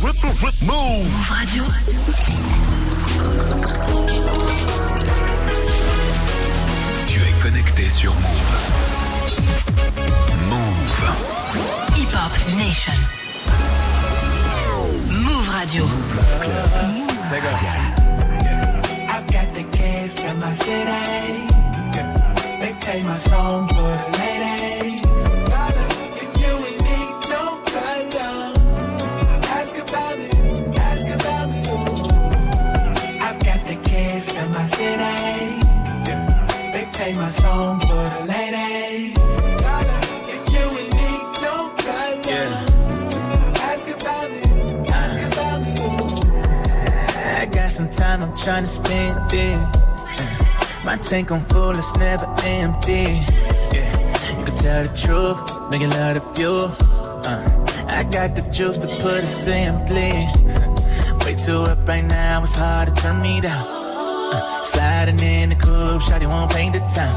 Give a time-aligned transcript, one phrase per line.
[0.00, 1.64] Move Radio.
[7.06, 8.22] Tu es connecté sur Move.
[10.48, 11.02] Move.
[11.96, 12.94] Hip Hop Nation.
[15.10, 15.84] Move Radio.
[19.08, 21.46] I've got the keys to my city.
[22.60, 24.57] They play my song for the ladies.
[34.38, 35.58] To my city.
[36.72, 39.16] They play my song for the ladies.
[40.32, 43.14] If you ain't need no problems,
[43.70, 44.42] ask about me,
[45.02, 45.74] ask about me.
[47.40, 49.58] I got some time, I'm tryna spend it.
[50.84, 53.06] My tank on full, it's never empty.
[53.74, 56.70] Yeah, you can tell the truth, make it love the fuel.
[57.26, 57.42] Uh,
[57.88, 60.12] I got the juice to put it simply.
[61.24, 63.77] Way too up right now, it's hard to turn me down.
[64.72, 67.14] Sliding in the coupe, shawty won't paint the town.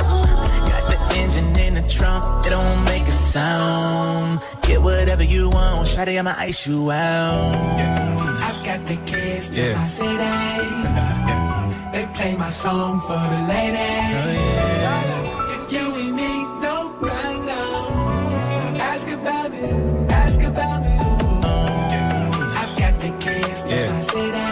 [0.70, 4.40] Got the engine in the trunk, it don't make a sound.
[4.64, 7.56] Get whatever you want, shawty, I'ma ice you out.
[8.48, 9.76] I've got the keys to Yeah.
[9.80, 10.34] my city.
[11.94, 14.86] They play my song for the ladies.
[14.94, 18.34] Oh, If you ain't need no problems,
[18.92, 19.66] ask about me,
[20.24, 20.96] ask about me.
[21.46, 22.60] ooh.
[22.62, 23.92] I've got the keys to Yeah.
[23.94, 24.51] my city.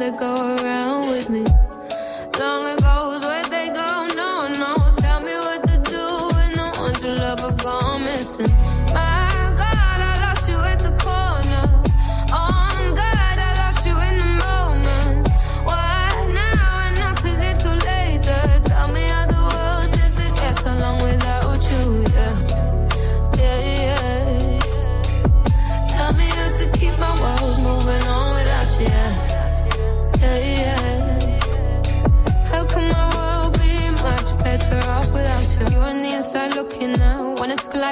[0.00, 1.49] They go around with me.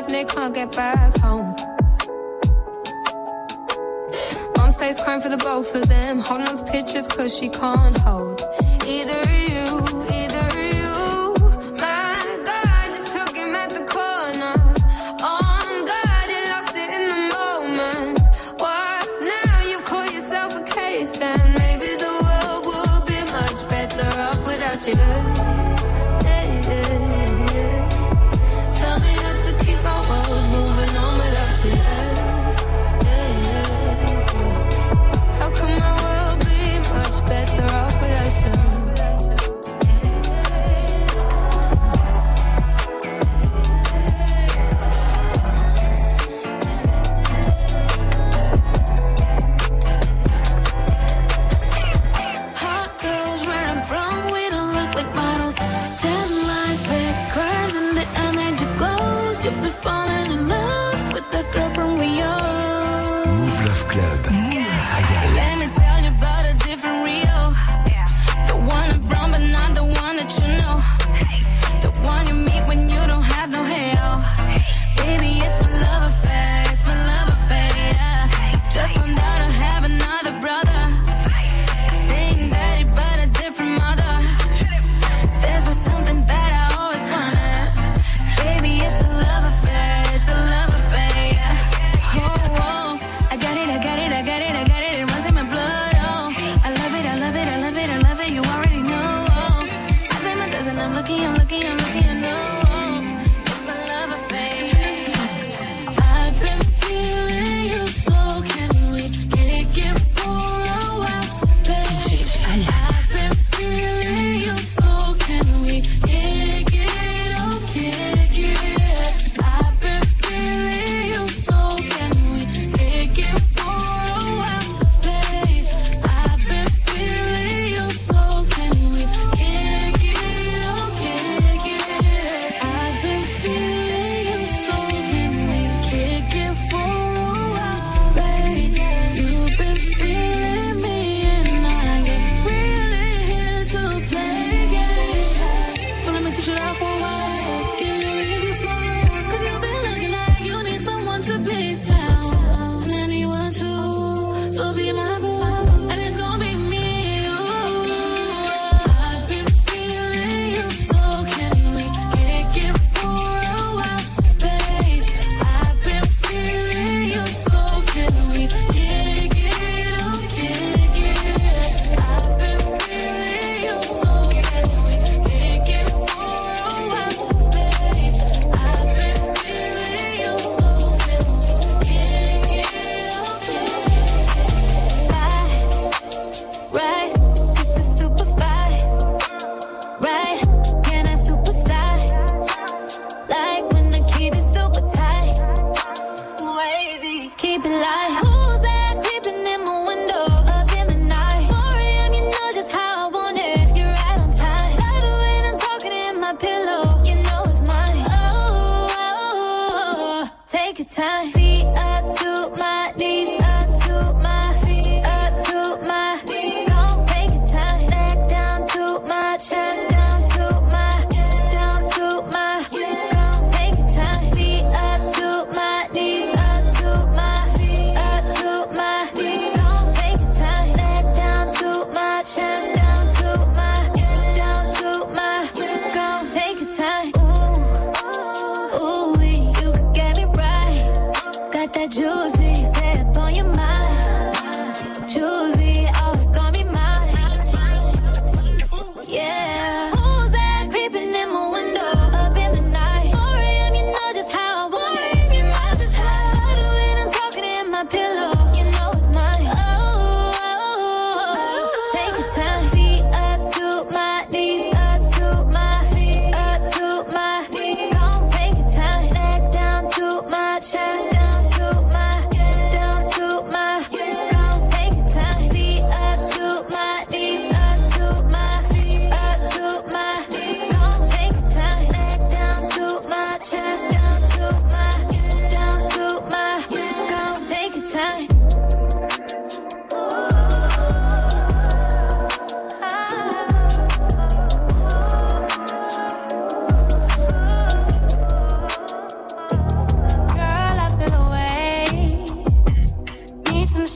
[0.09, 1.55] They can't get back home.
[4.57, 6.19] Mom stays crying for the both of them.
[6.19, 8.41] Holding on to pictures cause she can't hold.
[8.87, 9.21] Either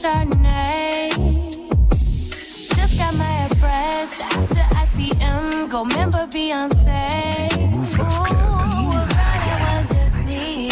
[0.03, 1.09] Chardonnay.
[2.75, 3.55] Just got my head
[4.19, 5.69] after I see him.
[5.69, 7.47] Go member Beyonce.
[7.95, 8.31] Club.
[8.83, 8.99] Ooh,
[9.77, 10.71] was just me.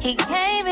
[0.00, 0.66] He came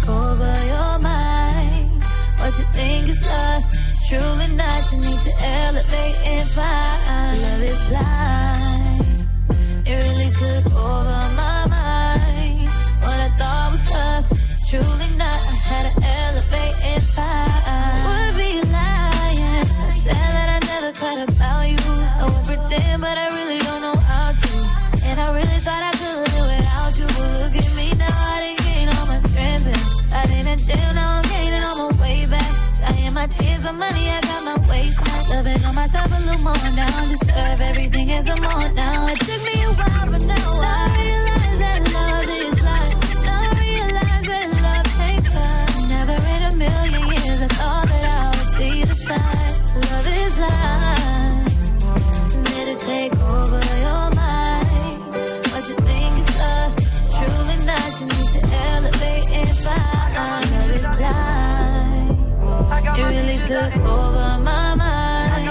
[0.00, 2.04] take over your mind.
[2.38, 4.92] What you think is love is truly not.
[4.92, 8.69] You need to elevate and find love is blind.
[33.30, 35.28] Tears on money, I got my waist back.
[35.28, 37.04] Loving on myself a little more now.
[37.04, 39.08] Deserve everything as I'm on now.
[39.08, 41.39] It took me a while, but now I realize
[63.50, 65.48] took over my mind.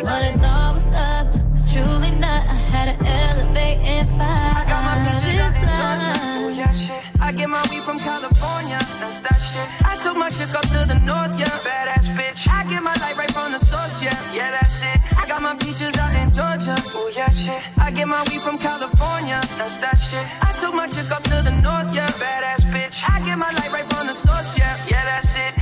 [0.00, 2.40] What I thought was love was truly not.
[2.48, 4.64] I had to elevate and find.
[5.04, 6.56] Love is blind.
[6.56, 7.02] yeah, shit.
[7.20, 9.68] I get my weed from California, that's that shit.
[9.84, 12.48] I took my chick up to the north, yeah, badass bitch.
[12.48, 14.98] I get my light right from the source, yeah, yeah, that's it.
[15.20, 17.62] I got my peaches out in Georgia, oh yeah, shit.
[17.76, 20.26] I get my weed from California, that's that shit.
[20.48, 22.96] I took my chick up to the north, yeah, badass bitch.
[23.06, 25.53] I get my light right from the source, yeah, yeah, that's it.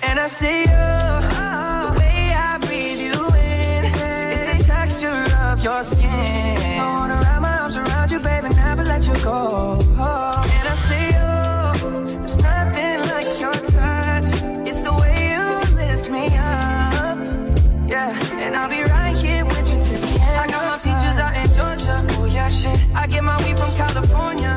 [0.00, 3.84] And I see you, the way I breathe you in,
[4.32, 6.08] it's the texture of your skin.
[6.10, 9.78] I wanna wrap my arms around you, baby, never let you go.
[9.80, 14.28] And I see you, there's nothing like your touch.
[14.68, 17.18] It's the way you lift me up,
[17.88, 18.14] yeah.
[18.38, 20.38] And I'll be right here with you till the end.
[20.38, 22.78] I got my peaches out in Georgia, oh yeah, shit.
[22.94, 24.56] I get my weed from California,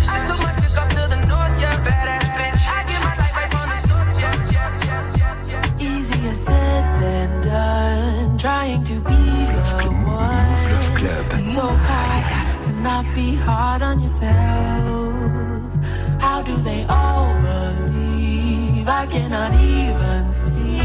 [13.03, 14.31] Not be hard on yourself.
[16.19, 18.87] How do they all believe?
[18.87, 20.79] I cannot even see.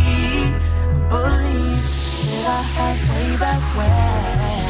[1.09, 1.83] Believe
[2.31, 4.66] that I had way back when.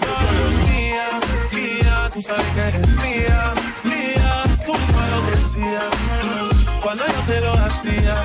[0.00, 1.20] Mía,
[1.52, 3.54] mía, tú sabes que eres mía,
[3.84, 5.94] mía, tú misma lo decías.
[6.82, 8.24] Cuando yo te lo hacía,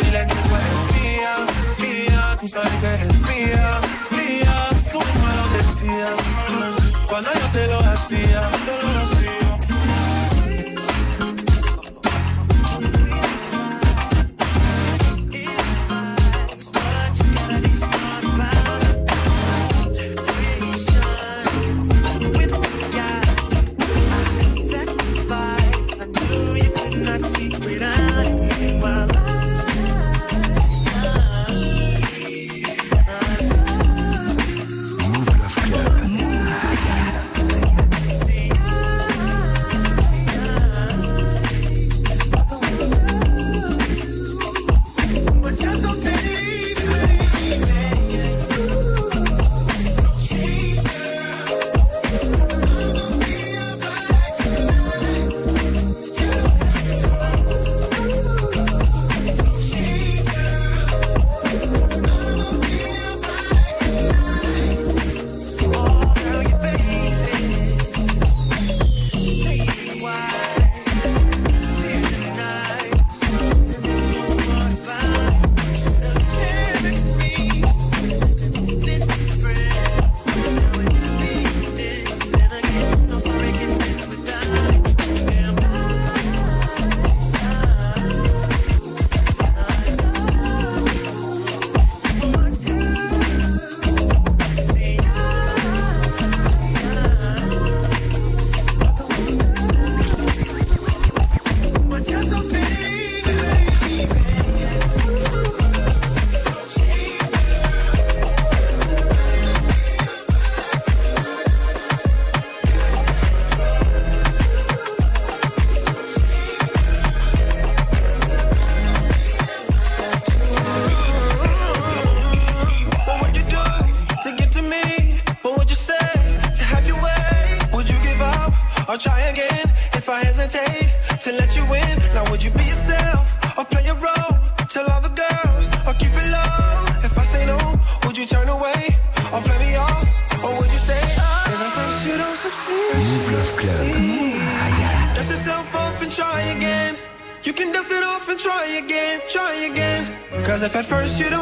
[0.00, 1.32] dile que tú eres mía,
[1.78, 6.16] mía, tú sabes que eres mía, mía, tú misma lo decías.
[7.06, 9.19] Cuando yo te lo hacía.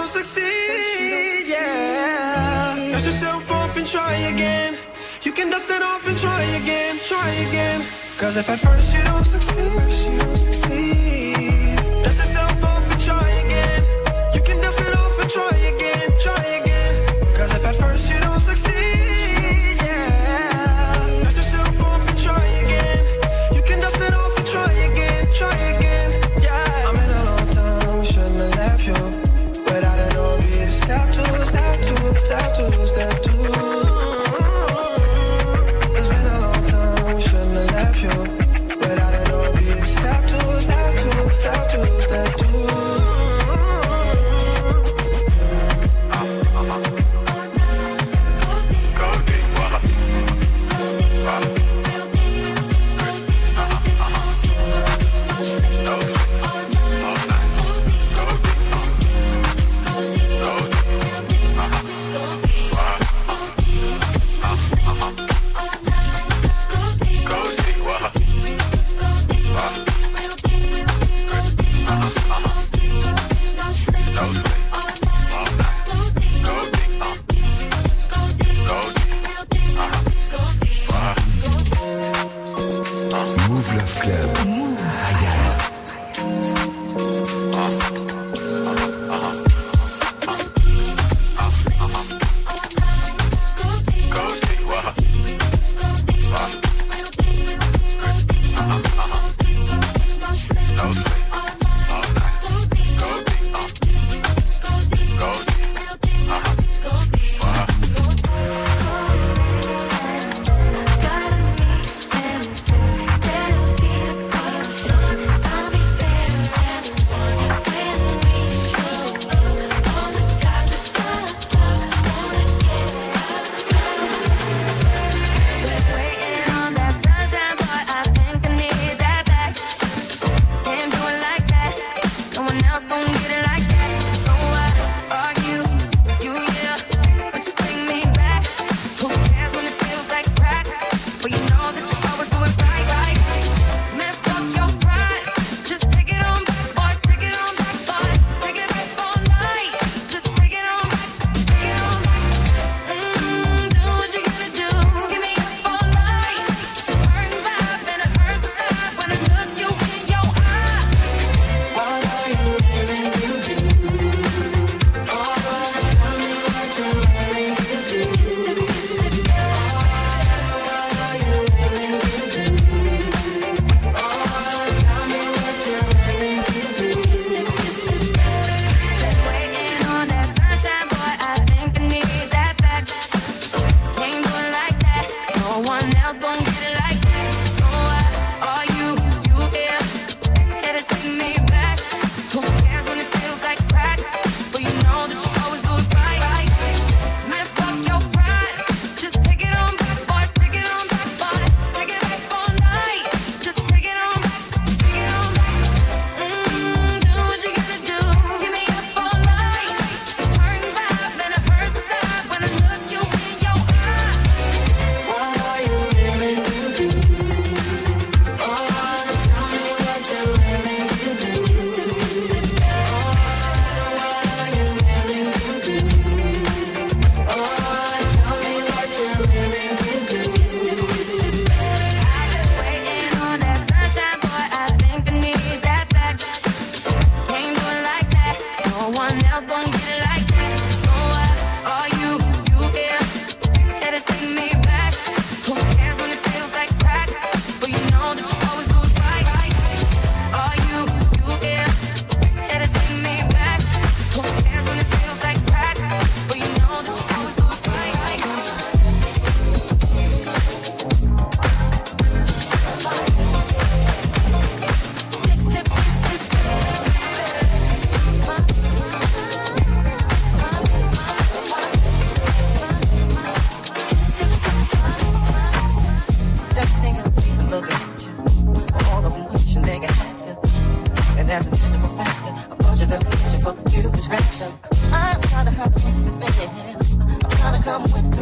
[0.08, 2.92] don't succeed, yeah.
[2.92, 4.74] Dust yourself off and try again.
[5.22, 7.80] You can dust it off and try again, try again.
[8.18, 11.17] Cause if at first you don't succeed, you don't succeed.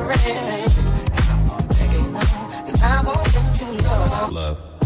[0.06, 0.66] Know.
[4.30, 4.76] Love.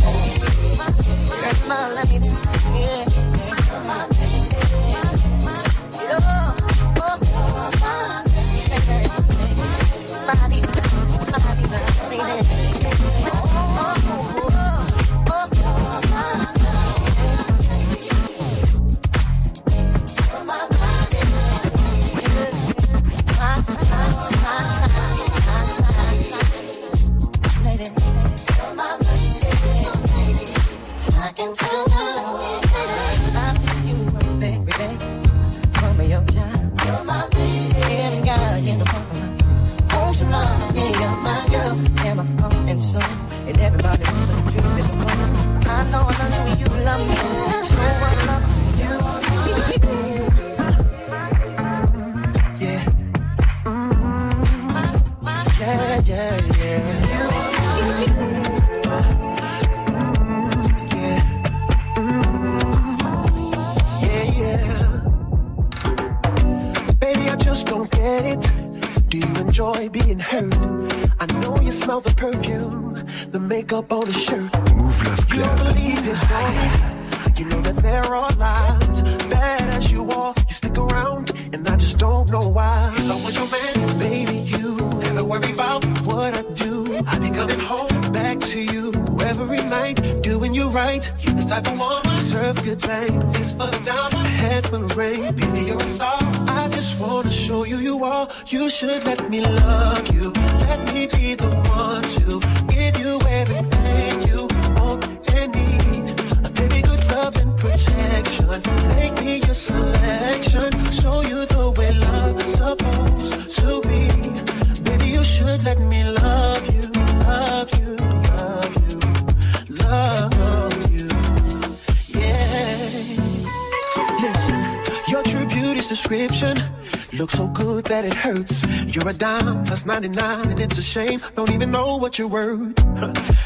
[130.01, 131.21] 99 and it's a shame.
[131.37, 132.73] Don't even know what you're worth.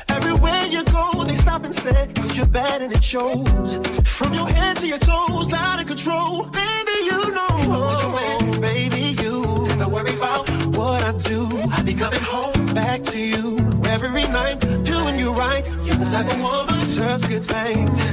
[0.09, 2.07] Everywhere you go, they stop and stare.
[2.15, 3.81] Cause you're bad and it shows.
[4.05, 6.45] From your head to your toes, out of control.
[6.45, 7.47] Baby, you know.
[7.51, 9.43] Oh, man, baby, you.
[9.79, 11.61] Never worry about what I do.
[11.73, 14.61] I be coming home back to you every night.
[14.85, 15.67] Doing you right.
[15.85, 18.04] You're the type of woman deserves good things.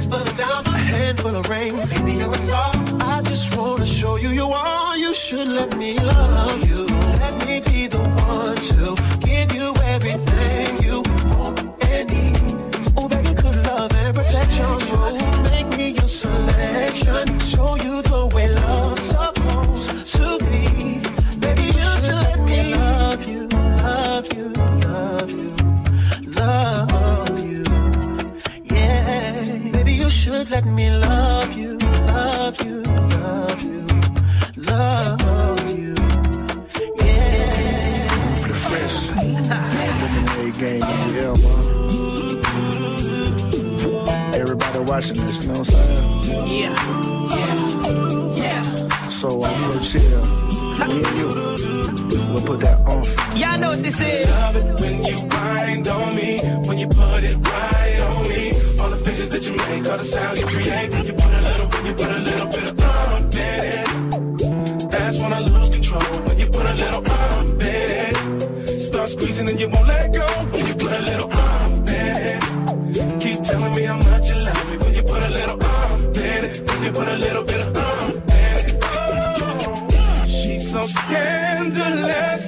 [69.22, 70.26] squeezing and you won't let go.
[70.52, 74.70] When you put a little ah, on in keep telling me how much you love
[74.70, 74.76] me.
[74.78, 77.76] When you put a little ah, on in when you put a little bit of
[77.76, 82.42] on in oh, she's so scandalous,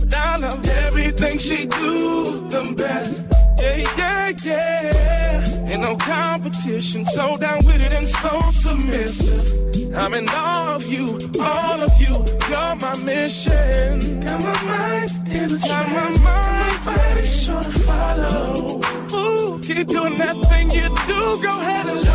[0.00, 3.26] but I love everything she do the best.
[3.60, 5.70] Yeah, yeah, yeah.
[5.70, 9.94] Ain't no competition, so down with it and so submissive.
[9.94, 12.14] I'm in awe of you, all of you.
[12.50, 14.22] You're my mission.
[14.22, 15.19] Come on, my
[15.58, 18.80] Got my mind ready, sure to follow.
[19.12, 21.42] Ooh, keep doing that thing you do.
[21.42, 22.09] Go ahead and.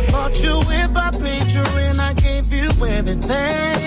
[0.00, 3.79] I bought you with my picture, and I gave you everything.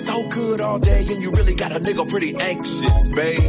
[0.00, 3.42] so good all day and you really got a nigga pretty anxious, babe.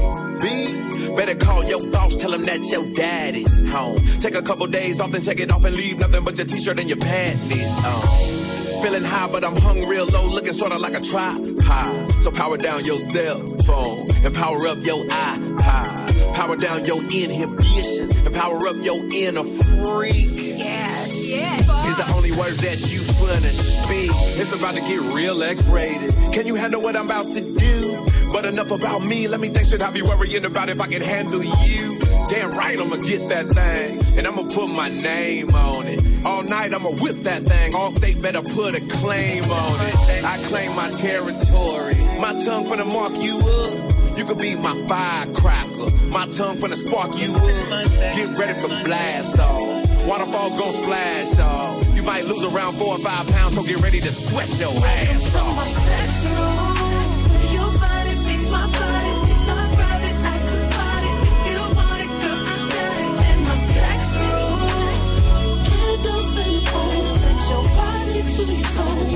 [1.16, 3.98] Better call your boss, tell him that your daddy's home.
[4.20, 6.80] Take a couple days off and take it off and leave nothing but your t-shirt
[6.80, 8.82] and your panties on.
[8.82, 12.14] Feeling high, but I'm hung real low, looking sorta like a tripod.
[12.22, 16.34] So power down your cell phone and power up your iPod.
[16.34, 20.30] Power down your inhibitions and power up your inner freak.
[20.34, 21.71] Yes, yes.
[21.92, 24.12] Is the only words that you finna speak.
[24.40, 26.14] It's about to get real X-rated.
[26.32, 28.08] Can you handle what I'm about to do?
[28.32, 29.28] But enough about me.
[29.28, 29.68] Let me think.
[29.68, 32.00] Should I be worrying about if I can handle you?
[32.30, 34.18] Damn right, I'ma get that thing.
[34.18, 36.26] And I'ma put my name on it.
[36.26, 37.74] All night, I'ma whip that thing.
[37.74, 40.24] Allstate better put a claim on it.
[40.24, 41.96] I claim my territory.
[42.22, 44.18] My tongue finna mark you up.
[44.18, 45.92] You could be my firecracker.
[46.08, 48.16] My tongue finna spark you up.
[48.16, 49.91] Get ready for blast off.
[50.08, 51.96] Waterfalls gon' splash off.
[51.96, 55.36] You might lose around four or five pounds, so get ready to sweat your ass
[55.36, 59.14] My sex room, your body beats my body.
[59.32, 61.12] It's our private I after party.
[61.28, 63.14] If you want it, girl, I got it.
[63.32, 67.08] In my sex room, candles and phone.
[67.10, 69.11] Set your body to the zone.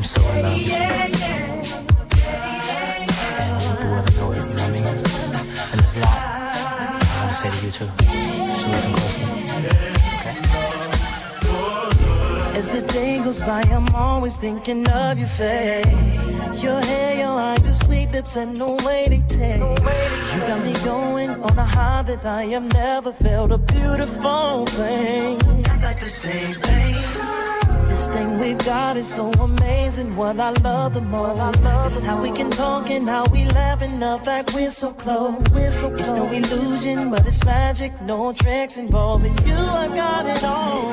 [0.00, 0.52] I'm so in love.
[3.90, 4.94] wanna know it, I?
[5.72, 7.90] And there's a lot I wanna say to you too.
[8.48, 9.24] So listen closely.
[10.16, 10.36] Okay?
[12.58, 16.28] As the day goes by, I'm always thinking of your face.
[16.62, 19.60] Your hair, your eyes, your sweet lips, and the way they taste.
[20.34, 23.52] You got me going on a high that I have never felt.
[23.52, 25.42] A beautiful thing.
[25.66, 27.29] I like the same thing.
[28.12, 30.16] Thing we've got is so amazing.
[30.16, 34.02] What I love the most is how we can talk and how we laugh and
[34.02, 35.34] the fact we're so close.
[35.54, 37.92] It's no illusion, but it's magic.
[38.02, 39.54] No tricks involving you.
[39.54, 40.92] I got it all.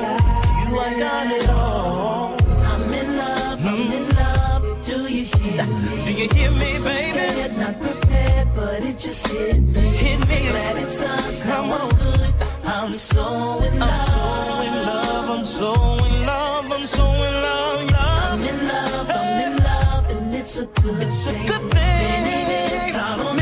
[0.70, 2.36] You, I got it all.
[2.72, 3.66] I'm in love.
[3.66, 4.82] I'm in love.
[4.82, 6.04] Do you hear me?
[6.04, 7.18] Do you hear me, so baby?
[7.18, 9.80] Scared, not prepared, but it just hit me.
[9.80, 10.48] Hit me.
[10.50, 11.42] Glad it's us.
[11.42, 11.90] Come on.
[11.90, 12.57] Good.
[12.70, 13.90] I'm so in love.
[13.90, 15.30] I'm so in love.
[15.30, 15.72] I'm so
[16.06, 16.66] in love.
[16.72, 17.90] I'm so in love.
[17.90, 18.32] love.
[18.32, 21.46] I'm in love, I'm in love, and it's a good It's a thing.
[21.46, 22.22] good thing.
[22.24, 23.36] Many miss out on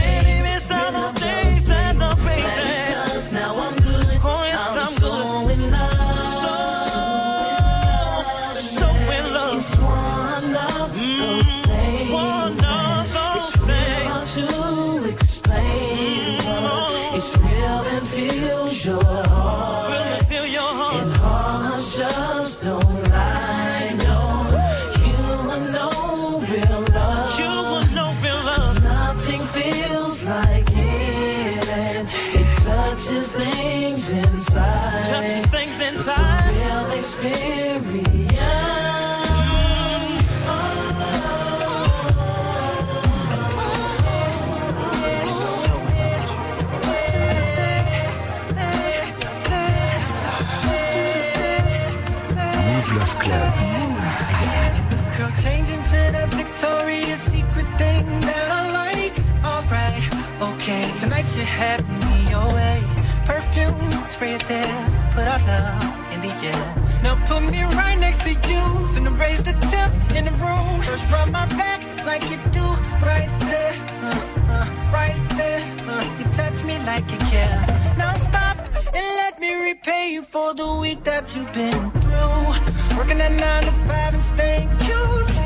[61.46, 62.82] tonight me your way.
[63.24, 66.66] Perfume, spray it there, put our love in the air.
[67.02, 68.62] Now put me right next to you,
[68.94, 70.82] finna raise the temp in the room.
[70.82, 72.66] First rub my back like you do,
[73.02, 75.62] right there, uh, uh, right there.
[75.88, 77.58] Uh, you touch me like you care.
[77.96, 78.56] Now stop
[78.94, 82.96] and let me repay you for the week that you've been through.
[82.96, 85.45] Working at nine to five and staying cute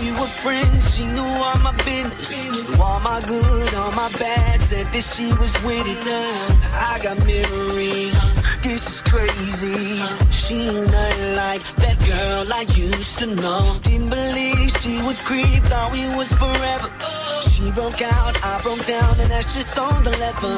[0.00, 0.94] we were friends.
[0.94, 2.44] She knew all my business.
[2.44, 4.60] Knew all my good, all my bad.
[4.60, 5.98] Said that she was with it.
[6.74, 8.34] I got memories.
[8.62, 10.00] This is crazy.
[10.30, 13.76] She ain't nothing like that girl I used to know.
[13.82, 15.62] Didn't believe she would creep.
[15.64, 16.88] Thought we was forever.
[17.42, 20.50] She broke out, I broke down, and that's just on the level.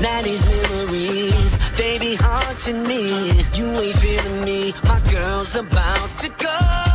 [0.00, 3.42] Now these memories, they be haunting me.
[3.54, 6.85] You ain't feeling me, my girl's about to go.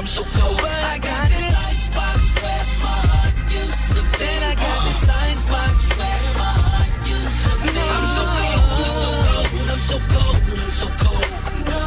[0.00, 0.56] I'm so cold.
[0.56, 4.08] But I got this icebox where my heart used to be.
[4.08, 7.68] Said I got this icebox where my heart used to be.
[7.76, 11.28] I'm so cold, I'm so cold, I'm so cold, I'm so cold.
[11.68, 11.84] No,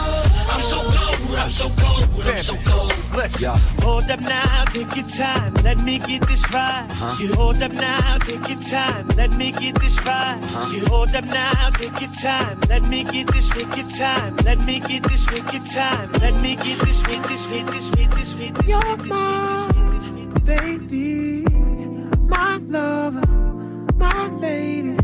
[0.53, 2.92] I'm so cold, I'm so cold, I'm so cold.
[3.23, 6.85] Listen, hold up now, take your time, let me get this right.
[6.91, 7.15] Huh?
[7.21, 10.37] You hold up now, take your time, let me get this right.
[10.43, 10.69] Huh?
[10.75, 14.81] You hold up now, take your time, let me get this wicked time, let me
[14.81, 18.55] get this wicked time, let me get this with this, with this, with this, with
[18.55, 18.67] this.
[18.67, 19.71] You're my
[20.43, 21.45] baby,
[22.27, 23.25] my lover,
[23.95, 24.97] my lady.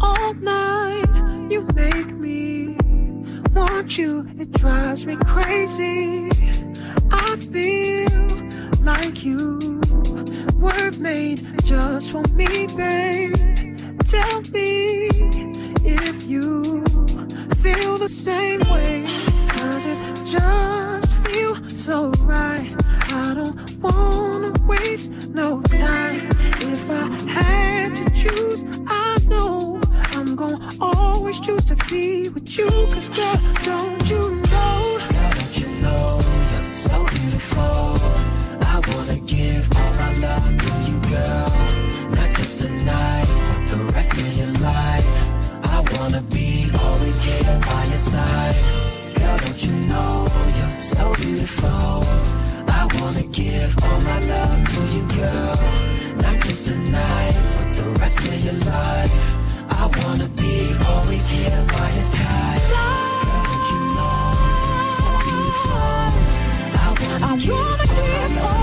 [0.00, 2.78] All night you make me
[3.52, 4.26] want you.
[4.38, 6.30] It drives me crazy.
[7.32, 9.80] I feel like you
[10.56, 13.34] were made just for me, babe.
[14.04, 15.08] Tell me
[15.82, 16.84] if you
[17.56, 19.04] feel the same way.
[19.48, 22.70] Does it just feel so right?
[23.08, 26.28] I don't wanna waste no time.
[26.60, 29.80] If I had to choose, I know
[30.10, 32.68] I'm gonna always choose to be with you.
[32.90, 34.51] Cause girl, don't you know?
[47.12, 48.56] always here by your side.
[49.16, 52.04] Girl, don't you know you're so beautiful?
[52.68, 55.56] I wanna give all my love to you, girl.
[56.22, 59.36] Not just tonight, but the rest of your life.
[59.68, 62.62] I wanna be always here by your side.
[62.72, 64.22] Girl, don't you know
[64.78, 65.92] you're so beautiful?
[66.80, 68.61] I wanna I give wanna all give my love.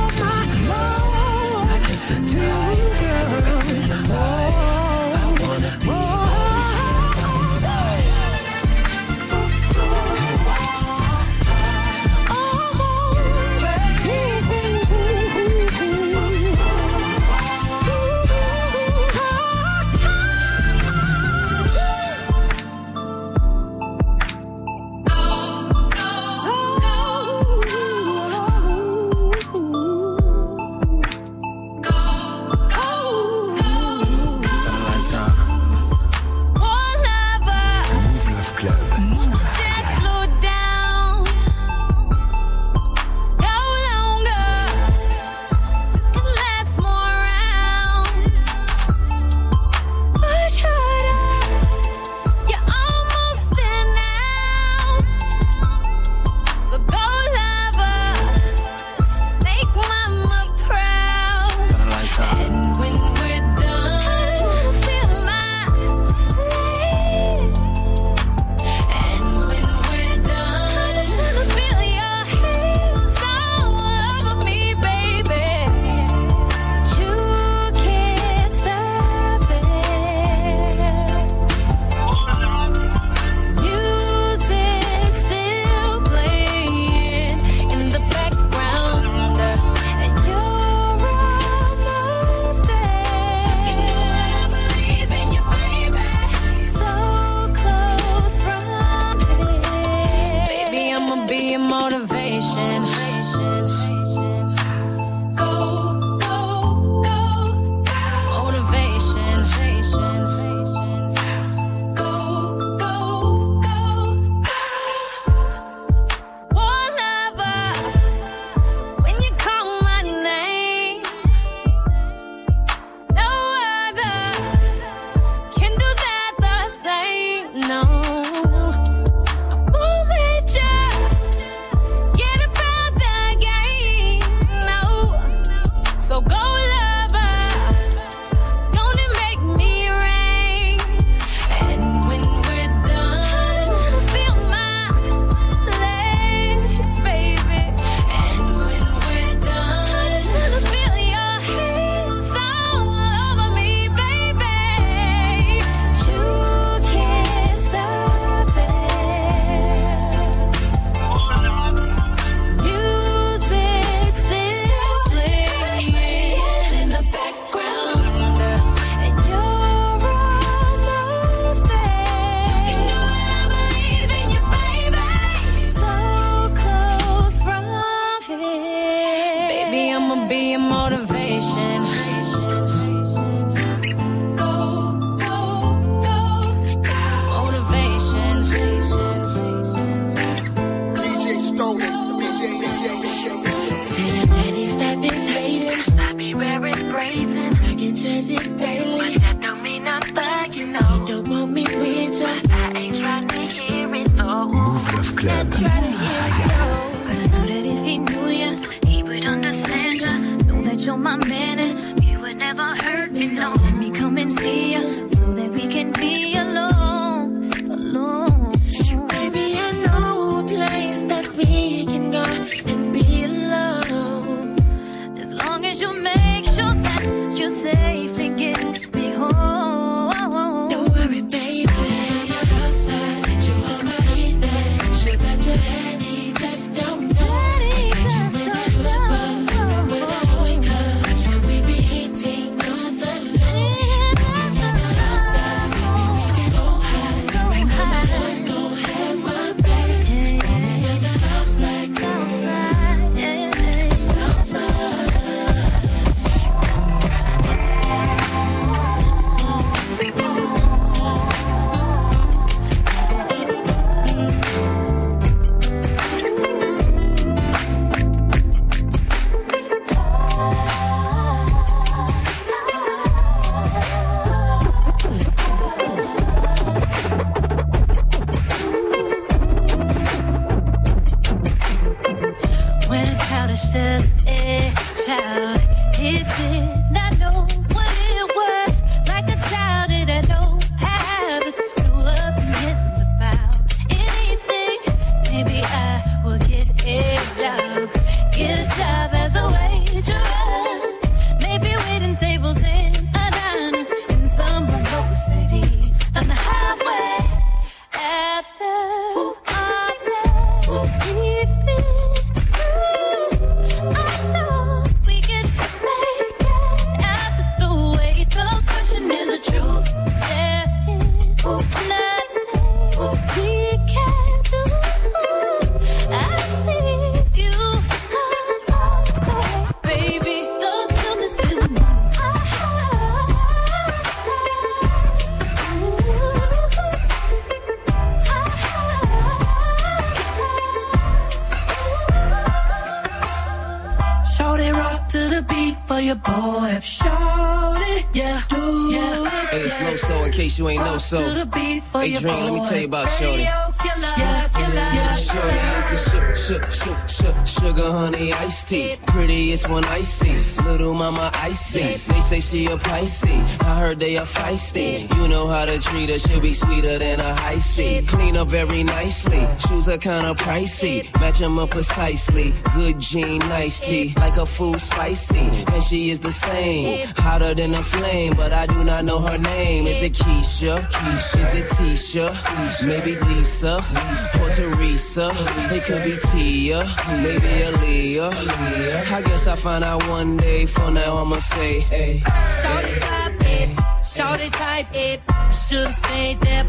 [352.00, 353.38] For Hey, your Dream, let me tell you about Shorty.
[353.44, 355.16] Radio killer, yeah, killer, yeah.
[355.16, 358.99] Shorty is the su- su- su- su- sugar honey iced tea.
[359.12, 360.64] Prettiest one I see.
[360.64, 361.80] Little mama icy.
[361.82, 361.92] They
[362.22, 363.58] say she a Pisces.
[363.62, 365.14] I heard they are feisty.
[365.18, 366.18] You know how to treat her.
[366.20, 368.02] She'll be sweeter than a high C.
[368.08, 369.40] Clean up very nicely.
[369.40, 369.58] Uh.
[369.58, 371.04] Shoes are kinda pricey.
[371.20, 372.54] Match 'em up precisely.
[372.76, 374.14] Good jean, nice tea.
[374.18, 375.40] Like a food spicy.
[375.40, 375.74] Mm.
[375.74, 377.08] And she is the same.
[377.18, 378.34] Hotter than a flame.
[378.36, 379.88] But I do not know her name.
[379.88, 380.76] Is it Keisha?
[380.92, 381.42] Keisha.
[381.42, 382.30] Is it Tisha?
[382.32, 382.88] Tisha.
[382.88, 383.84] Maybe Lisa.
[384.10, 384.44] Lisa.
[384.44, 385.28] Or Teresa.
[385.76, 386.80] It could be Tia.
[387.24, 388.99] Maybe Aaliyah.
[389.08, 390.66] I guess I'll find out one day.
[390.66, 392.20] For now, I'ma say, hey.
[392.62, 393.70] Shorty vibe it,
[394.06, 395.22] shorty type it.
[395.52, 396.66] Should've stayed there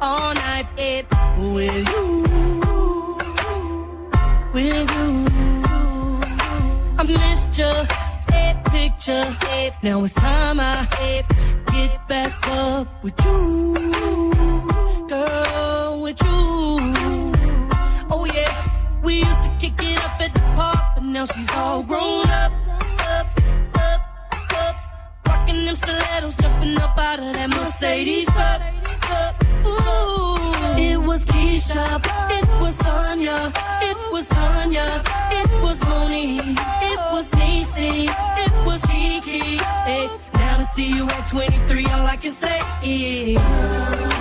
[0.00, 1.06] all night it.
[1.38, 2.06] With you,
[4.52, 5.10] with you.
[6.98, 7.86] I missed your
[8.32, 9.36] it picture.
[9.62, 9.72] It.
[9.82, 11.26] Now it's time I it,
[11.72, 13.74] get back up with you,
[15.08, 16.92] girl, with you.
[18.12, 18.52] Oh yeah,
[19.02, 20.79] we used to kick it up at the park,
[21.12, 22.52] now she's all grown up.
[23.00, 23.26] up,
[23.74, 24.00] up,
[24.54, 24.76] up.
[25.26, 28.60] Rocking them stilettos, jumping up out of that Mercedes truck.
[29.66, 32.00] Ooh, it was Keisha,
[32.38, 33.52] it was Sonya,
[33.82, 35.02] it was Tanya,
[35.32, 36.58] it was Monique,
[36.90, 38.08] it was Niecy,
[38.44, 39.58] it was Kiki.
[39.88, 44.19] Hey, now to see you at 23, all I can say is.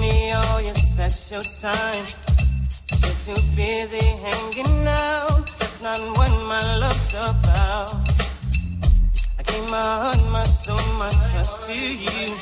[0.00, 2.23] Me all your special time.
[3.24, 5.48] Too busy hanging out.
[5.58, 7.88] That's not what my love's about.
[9.38, 12.34] I gave my heart, my soul, my trust to you.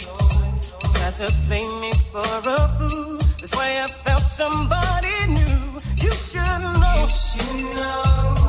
[0.95, 3.19] Tried to play me for a fool.
[3.39, 5.79] That's why I felt somebody new.
[6.03, 6.97] You should know.
[6.99, 8.03] You should know.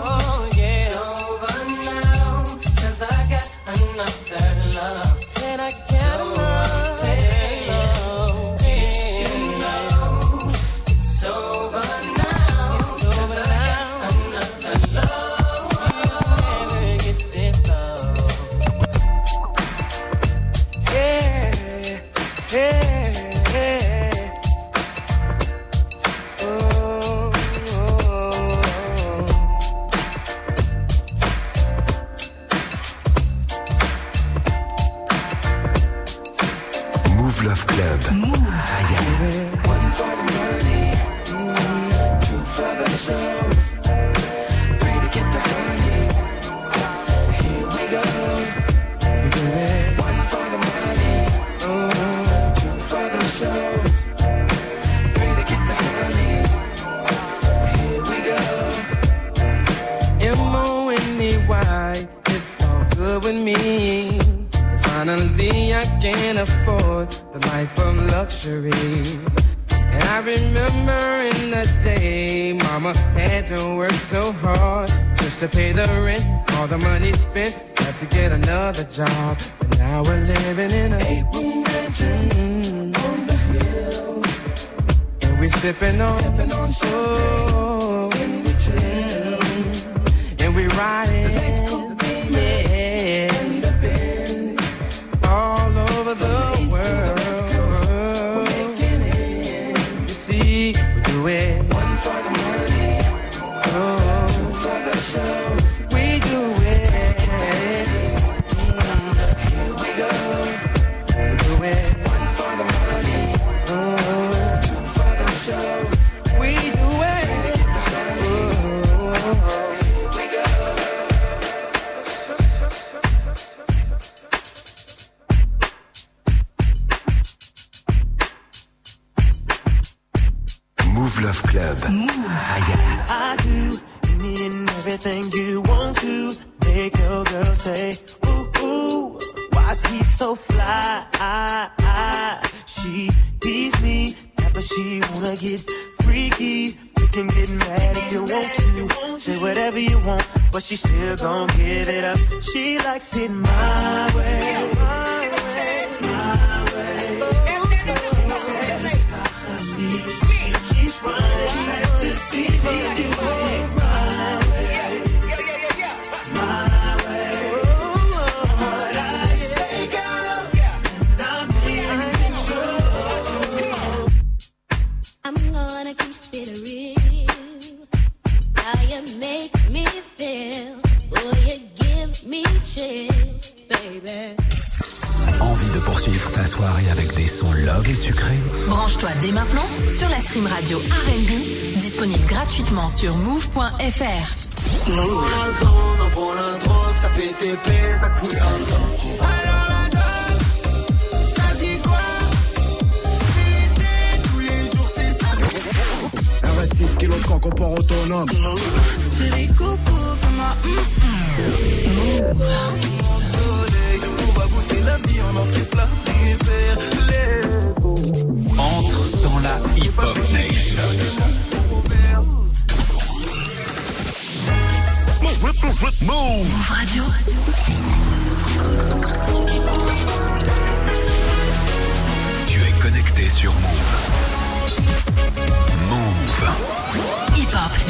[0.10, 0.90] Oh, yeah.
[0.90, 1.56] It's over
[1.86, 2.46] now.
[2.82, 5.24] Cause I got another love.
[5.24, 6.43] Said I got another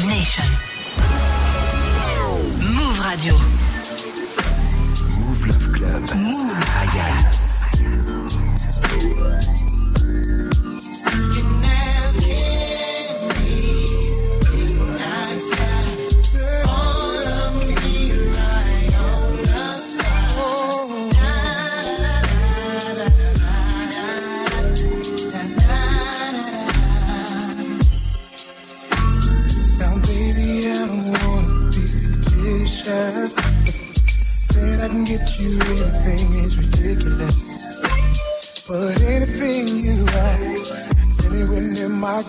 [0.04, 0.44] Move Nation.
[2.74, 3.32] Move Radio.
[5.20, 6.14] Move Love Club.
[6.14, 7.34] Move Ayala.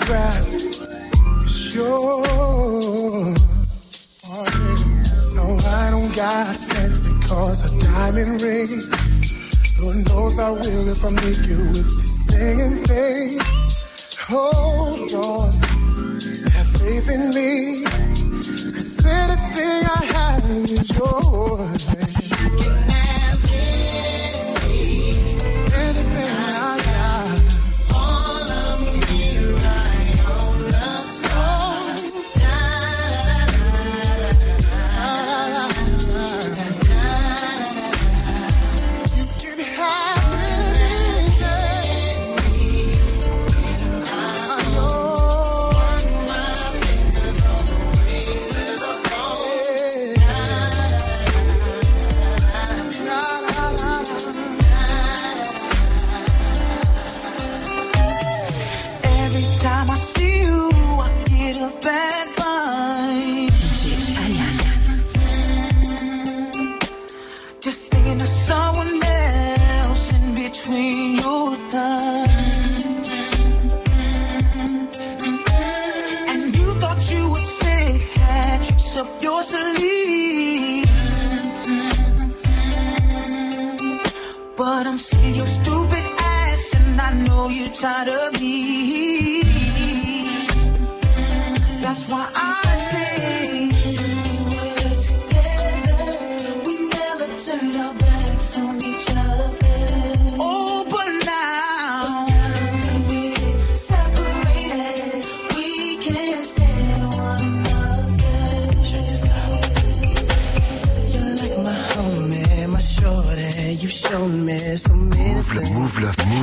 [0.05, 0.55] grasp.
[1.41, 2.25] It's yours.
[5.35, 8.81] No, I don't got fancy cars or diamond ring.
[9.81, 13.39] Lord knows I will if I make you with this singing thing.
[14.29, 15.51] Hold on,
[16.55, 17.83] have faith in me.
[18.73, 22.04] Cause anything I have is yours.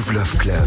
[0.02, 0.66] Mouv' Love Club.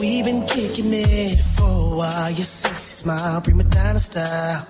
[0.00, 2.30] We've been kicking it for a while.
[2.30, 4.66] Your sexy smile, prima donna style.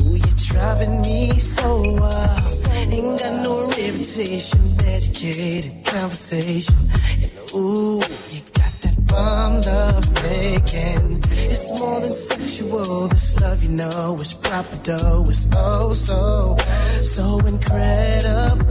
[0.00, 2.48] Ooh, you're driving me so wild.
[2.92, 6.76] Ain't got no reputation, educated conversation.
[7.22, 8.00] And ooh,
[8.30, 11.22] you got that bomb love making.
[11.50, 13.08] It's more than sexual.
[13.08, 15.26] This love, you know, is proper dough.
[15.28, 16.56] It's oh so,
[17.02, 18.70] so incredible.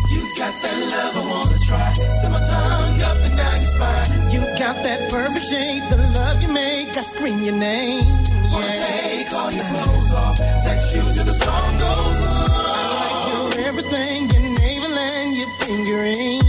[0.11, 1.93] You got that love I wanna try.
[2.19, 4.09] Set my tongue up and down your spine.
[4.33, 8.05] You got that perfect shape, the love you make, I scream your name.
[8.51, 13.51] Wanna take all your clothes off, sex you till the song goes on.
[13.53, 16.41] You're everything, your navel and your fingering.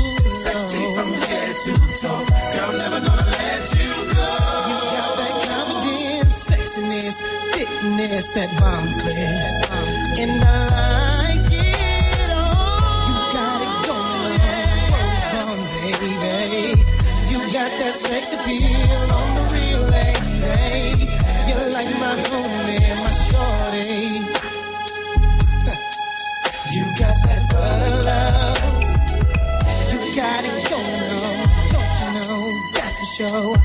[0.42, 0.94] Sexy oh.
[0.96, 4.30] from head to toe, girl, never gonna let you go.
[4.70, 7.16] You got that confidence, sexiness,
[7.54, 9.62] fitness, that bomb clear.
[10.18, 11.11] And I
[17.62, 21.06] got that sex appeal on the real lady.
[21.46, 24.02] You're like my homie, my shorty.
[26.74, 28.60] You got that butter love.
[29.92, 31.36] You got it going on,
[31.74, 32.36] don't you know?
[32.74, 33.56] That's for sure.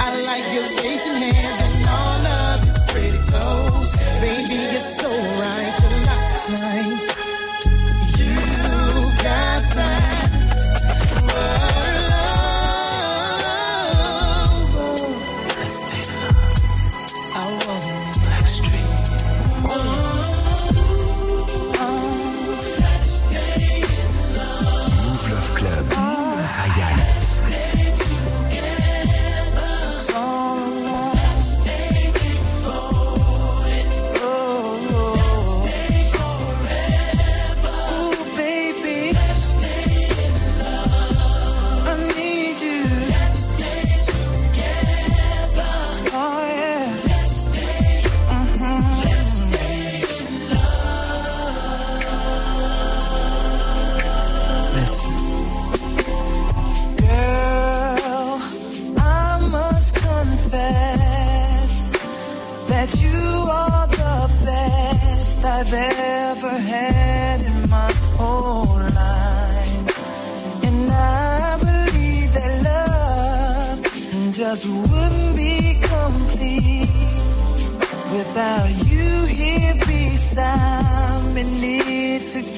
[0.00, 3.90] I like your face and hands and all of your pretty toes.
[4.24, 5.10] Baby, you're so
[5.42, 7.23] right, you're locked tight.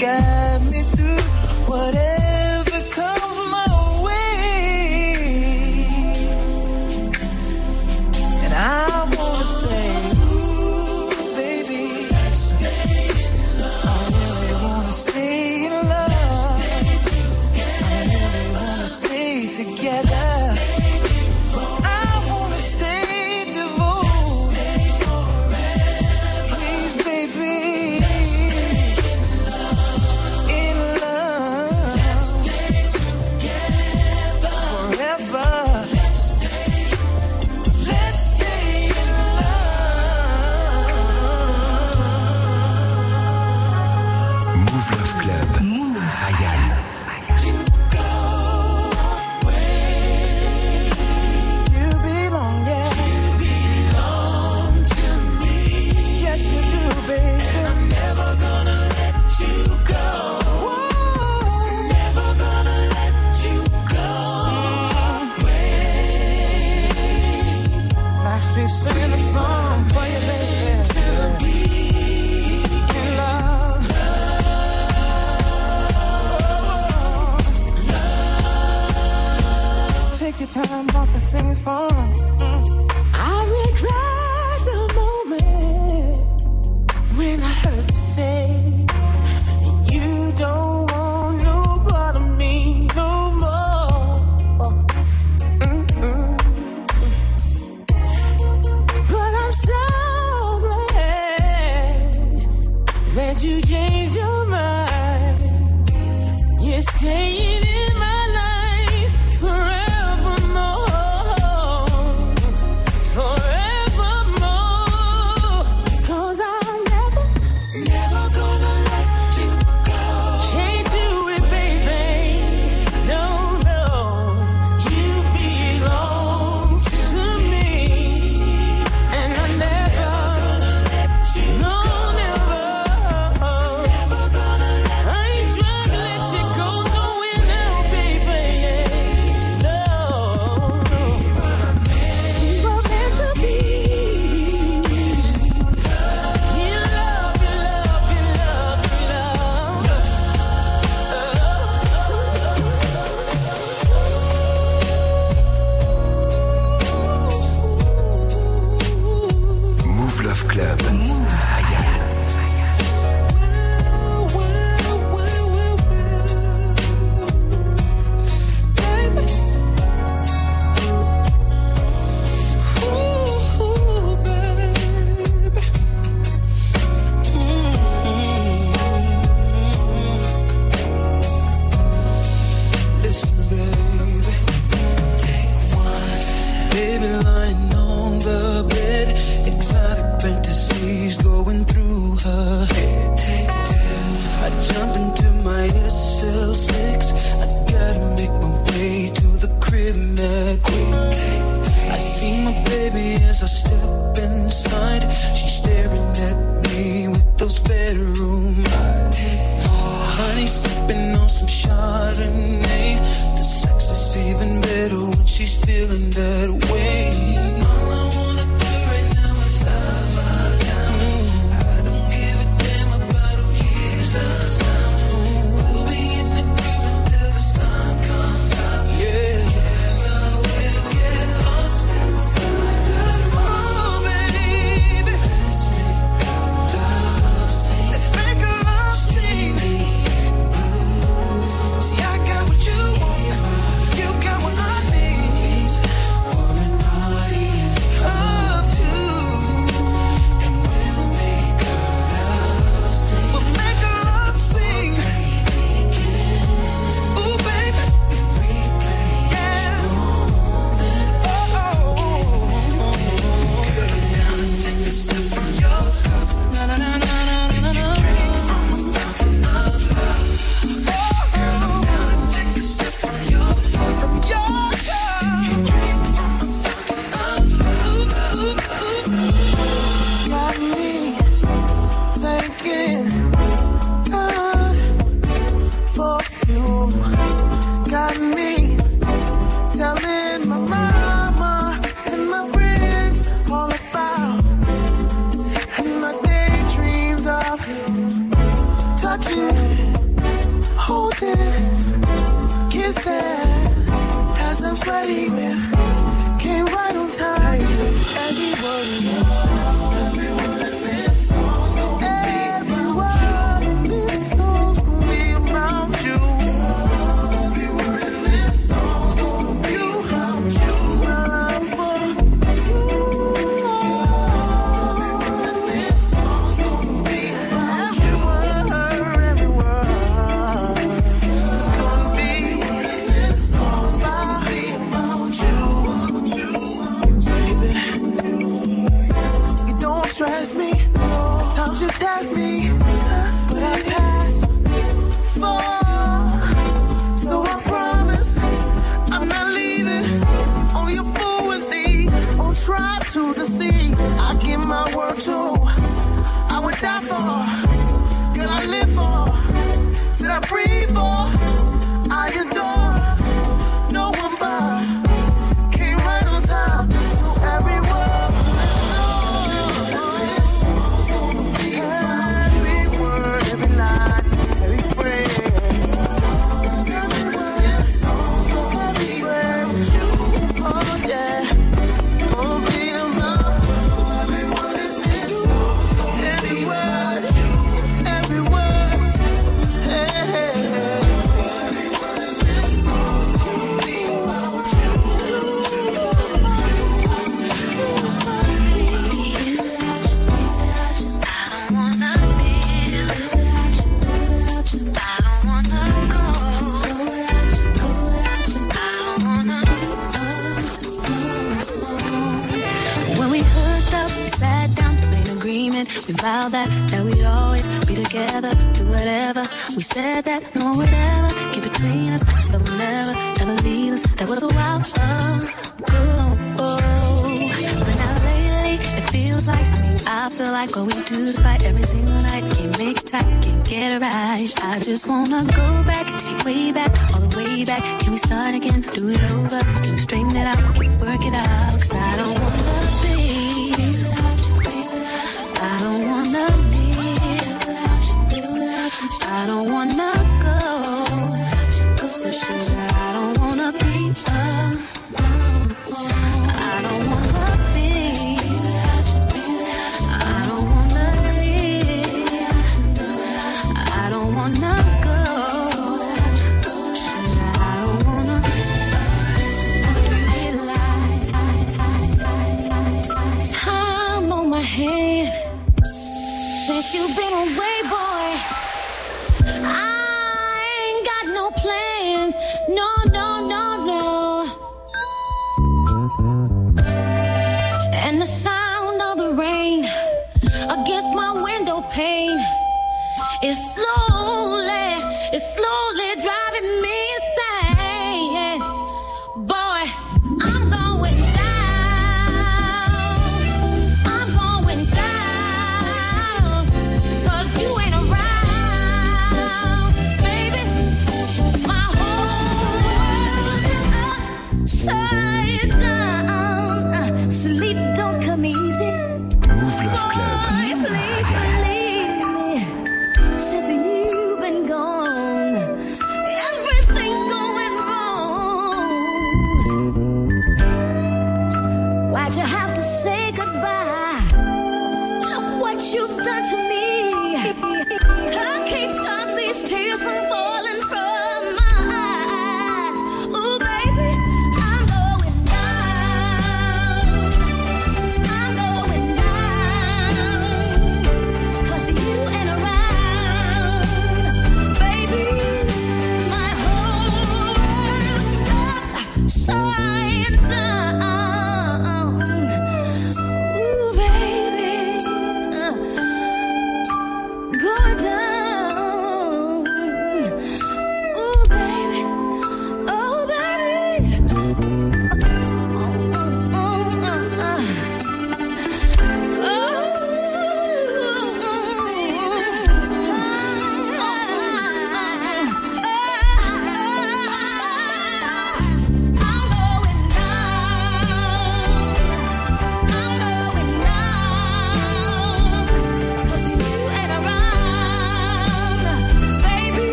[0.00, 0.43] Need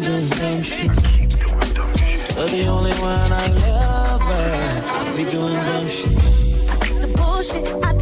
[0.00, 0.96] we doing dumb shit.
[2.36, 6.16] You're the only one I love, but we doing dumb shit.
[6.70, 7.84] I see the bullshit.
[7.84, 7.99] I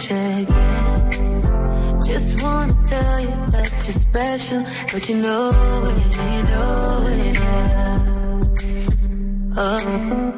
[0.00, 2.00] check in.
[2.06, 4.62] Just wanna tell you that you're special,
[4.92, 8.14] but you know it, you know it, yeah.
[9.56, 10.34] Oh.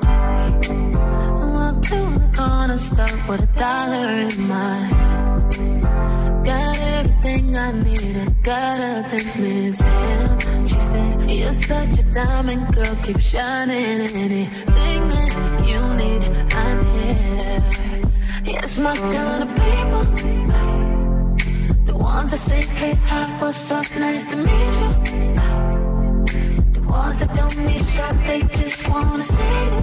[1.53, 6.47] Walk to the corner store with a dollar in my hand.
[6.47, 10.67] Got everything I need, I gotta thank Miss Pam.
[10.67, 14.01] She said, You're such a diamond girl, keep shining.
[14.01, 15.46] Anything that
[18.79, 20.05] My kind of people.
[21.87, 24.91] The ones that say, Hey, hi, what's up, nice to meet you.
[26.75, 29.81] The ones that don't need that, they just wanna see you.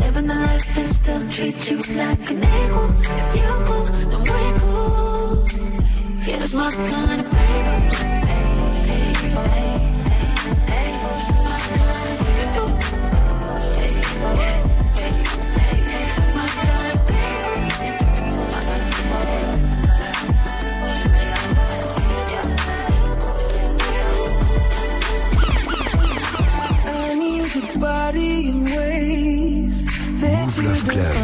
[0.00, 2.90] Living the life and still treat you like an equal.
[2.98, 5.46] If you cool, then we cool.
[6.26, 7.98] Yeah, that's my kind of baby.
[14.20, 14.57] I
[30.58, 31.14] Mouv' Love Club.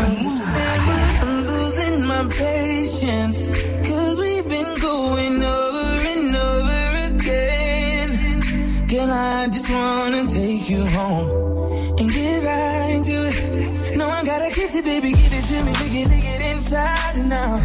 [1.22, 3.48] I'm losing my patience,
[3.88, 8.86] cause we've been going over and over again.
[8.86, 13.96] Girl, I just wanna take you home and get right into it.
[13.96, 17.16] No, I gotta kiss it, baby, give it to me, lick it, lick it inside
[17.16, 17.60] and out.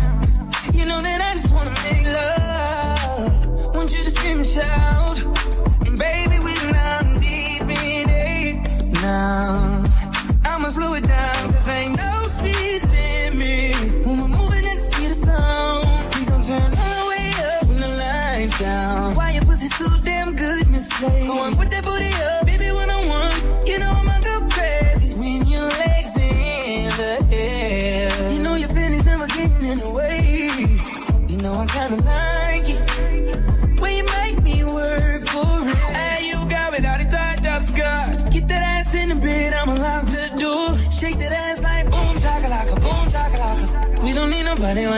[0.73, 3.75] You know that I just wanna make love.
[3.75, 5.28] Want you to scream and shout.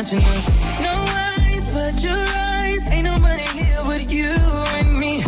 [0.01, 0.49] Watching us.
[0.81, 2.25] No eyes but your
[2.57, 2.91] eyes.
[2.91, 4.33] Ain't nobody here but you
[4.77, 5.23] and me.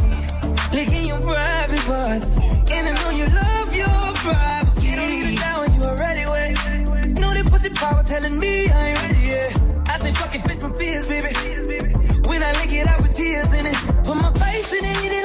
[0.73, 2.37] Licking your private parts.
[2.75, 4.87] And I know you love your privacy.
[4.87, 6.51] You don't need a shower, you already wet.
[7.21, 9.61] Know that pussy power telling me I ain't ready yet.
[9.89, 11.33] I say fucking face my fears, baby.
[12.27, 13.77] When I lick it out with tears in it.
[14.05, 15.22] Put my face in it,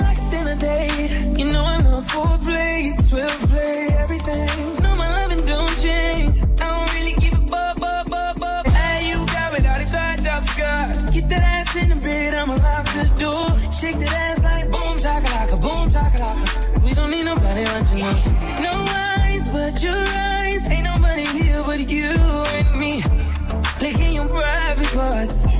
[18.08, 18.30] us.
[18.60, 20.68] No eyes but your eyes.
[20.70, 22.10] Ain't nobody here but you
[22.58, 23.02] and me.
[23.80, 25.57] Licking your private parts.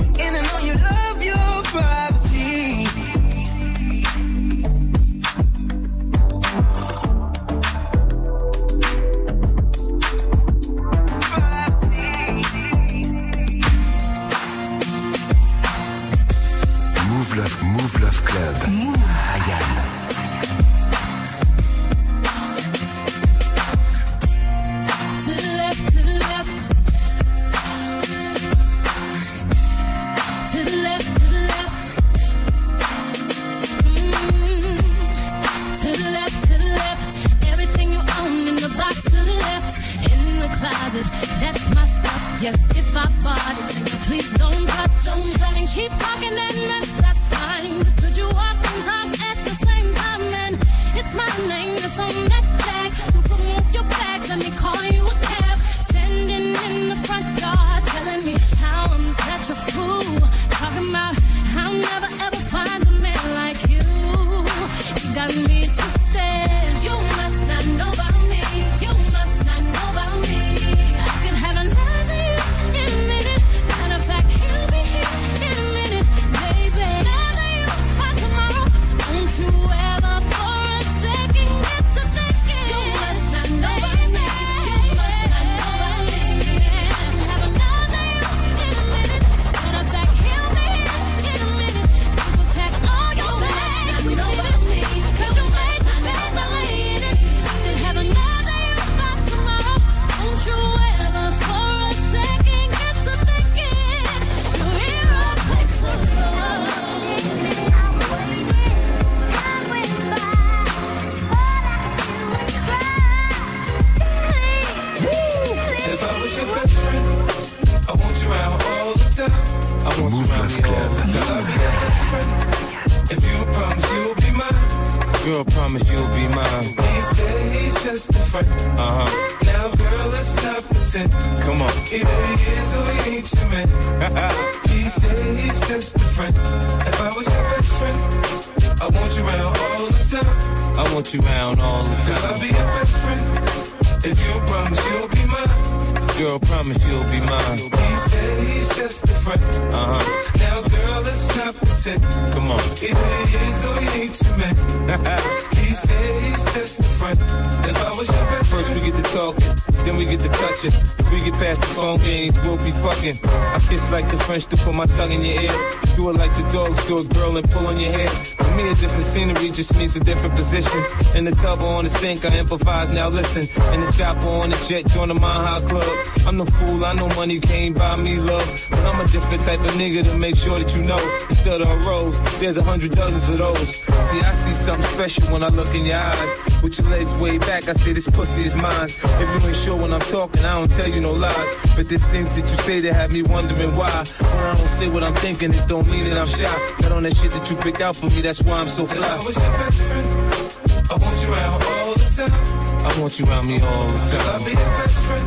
[169.89, 170.79] Scenery a different position.
[171.15, 173.43] In the tub or on the sink, I improvise, now listen.
[173.73, 176.27] In the chopper on the jet, join the Mile High Club.
[176.27, 178.67] I'm the fool, I know money can't buy me love.
[178.69, 180.99] But I'm a different type of nigga to make sure that you know.
[181.29, 183.75] Instead of a rose, there's a hundred dozens of those.
[183.77, 186.48] See, I see something special when I look in your eyes.
[186.69, 188.85] With your legs way back, I say this pussy is mine.
[188.85, 191.75] If you ain't sure when I'm talking, I don't tell you no lies.
[191.75, 193.89] But there's things that you say that have me wondering why.
[193.89, 196.75] When I don't say what I'm thinking, it don't mean that I'm shy.
[196.77, 198.91] But on that shit that you picked out for me, that's why I'm so If
[198.91, 199.17] I fly.
[199.17, 202.85] was your best friend, I want you around all the time.
[202.85, 205.25] I want you around me all the Girl, I'll be your best friend.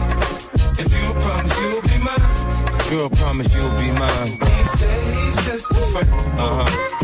[0.78, 2.88] If you promise you'll be mine.
[2.88, 4.30] Girl, promise you'll be mine.
[4.30, 6.08] These days, just a friend.
[6.38, 7.01] Uh huh.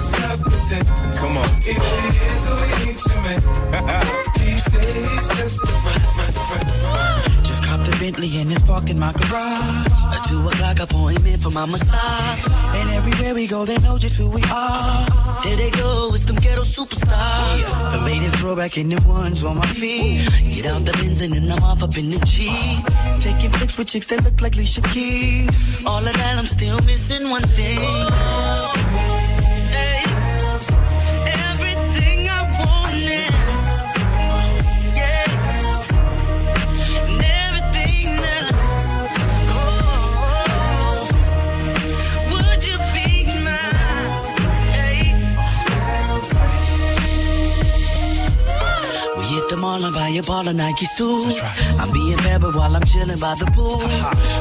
[0.00, 0.86] Let's pretend.
[1.16, 1.48] Come on.
[1.68, 3.40] Either he is or he ain't your man.
[4.40, 7.44] he said he's just a friend, friend, friend.
[7.44, 9.86] Just copped a Bentley and it's parked in my garage.
[10.16, 12.46] A two o'clock appointment for my massage.
[12.78, 15.06] And everywhere we go, they know just who we are.
[15.42, 17.62] There they go, it's them ghetto superstars.
[17.92, 20.28] The latest throwback in the ones on my feet.
[20.54, 22.84] Get out the Benz and then I'm off up in the Jeep.
[23.20, 25.84] Taking pics with chicks that look like Alicia Keys.
[25.86, 29.09] All of that, I'm still missing one thing.
[49.70, 51.38] We hit the mall buy a ball of Nike suits.
[51.78, 53.80] I'm being but while I'm chilling by the pool.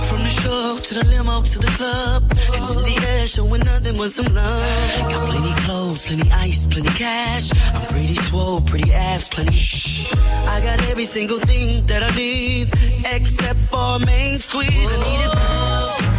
[0.08, 2.24] From the show to the limo to the club.
[2.54, 5.00] And in the air, showing nothing but some love.
[5.12, 7.52] Got plenty clothes, plenty ice, plenty cash.
[7.74, 10.12] I'm pretty swole, pretty abs, plenty shh.
[10.14, 12.74] I got every single thing that I need,
[13.06, 14.70] except for main squeeze.
[14.70, 16.19] I need it.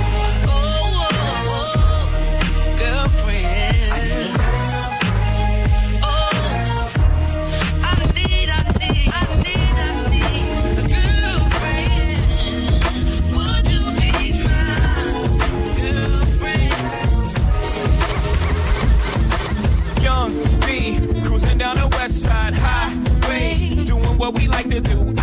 [24.33, 25.20] We like to do.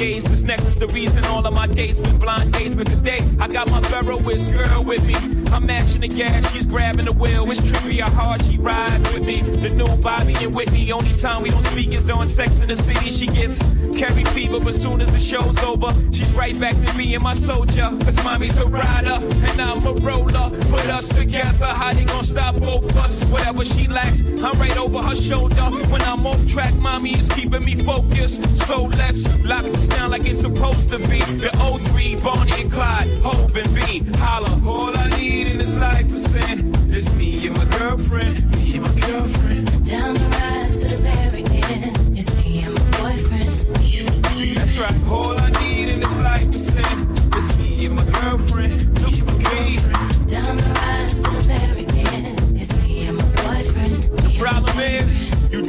[0.00, 0.24] Eyes.
[0.24, 2.74] This necklace, the reason all of my dates been blind dates.
[2.74, 5.14] But today, I got my Ferroist girl with me.
[5.52, 7.50] I'm mashing the gas, she's grabbing the wheel.
[7.50, 9.42] It's trippy how hard she rides with me.
[9.42, 10.90] The new Bobby and Whitney.
[10.90, 13.10] Only time we don't speak is during sex in the city.
[13.10, 13.58] She gets
[13.98, 17.34] Carrie fever, but soon as the show's over, she's right back to me and my
[17.34, 17.90] soldier.
[18.04, 20.48] Cause mommy's a rider and I'm a roller.
[20.70, 23.24] Put us together, how they gonna stop both of us?
[23.24, 25.62] Whatever she lacks, I'm right over her shoulder.
[25.90, 28.40] When I'm off track, mommy is keeping me focused.
[28.66, 31.20] So let's lock this down like it's supposed to be.
[31.38, 31.50] The
[31.92, 34.02] 03, Bonnie and Clyde, Hov and B.
[34.18, 36.72] Holla, all I need in this life is sin.
[36.90, 39.66] It's me and my girlfriend, me and my girlfriend.
[39.88, 42.18] Down the ride to the very end.
[42.18, 43.78] It's me and my boyfriend.
[43.78, 44.56] Me and my boyfriend.
[44.56, 47.08] That's right, all I need in this life is sin.
[47.34, 48.79] It's me and my girlfriend,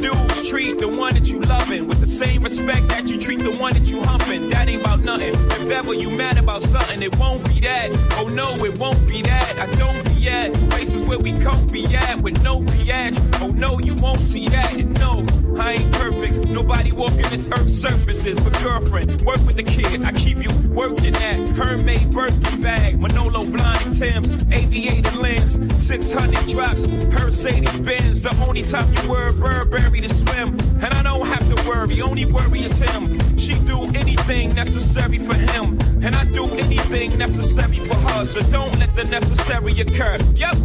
[0.02, 3.56] dudes treat the one that you loving with the same respect that you treat the
[3.58, 4.50] one that you humping.
[4.50, 5.34] That ain't about nothing.
[5.34, 7.88] If ever you mad about something, it won't be that.
[8.18, 9.58] Oh no, it won't be that.
[9.58, 13.16] I don't be at places where we comfy at with no biatch.
[13.40, 14.72] Oh no, you won't see that.
[14.74, 15.24] And no,
[15.58, 16.48] I ain't perfect.
[16.48, 18.40] Nobody walking this earth's surfaces.
[18.40, 20.04] But girlfriend, work with the kid.
[20.04, 25.52] I keep you working at Hermès Birkin bag, Manolo Blahnik Tim's, aviator lens,
[25.82, 28.22] 600 drops, Mercedes Benz.
[28.22, 30.48] The only time you wear Burberry to swim,
[30.82, 32.00] and I don't have to worry.
[32.00, 33.06] Only worry is him.
[33.38, 38.24] She do anything necessary for him, and I do anything necessary for her.
[38.24, 40.18] So don't let the necessary occur.
[40.34, 40.56] Yep.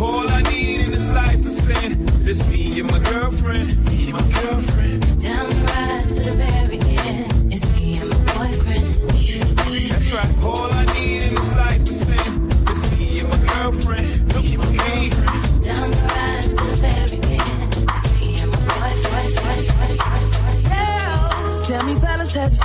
[0.00, 2.06] All I need in this life is sin.
[2.24, 3.84] It's me and my girlfriend.
[3.88, 5.00] Me and my girlfriend.
[5.20, 6.78] Down the ride to the very
[7.08, 7.52] end.
[7.52, 9.12] It's me and my boyfriend.
[9.12, 9.90] Me and my boyfriend.
[9.90, 10.44] That's right.
[10.44, 12.48] All I need in this life is sin.
[12.68, 14.34] It's me and my girlfriend.
[14.36, 14.57] Me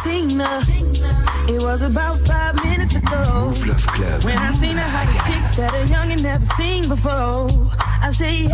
[0.06, 3.24] It was about five minutes ago.
[3.24, 4.24] Mouv' Love Club.
[4.24, 7.48] When I seen her hot chick that a youngin' never seen before.
[8.02, 8.54] I say, yo,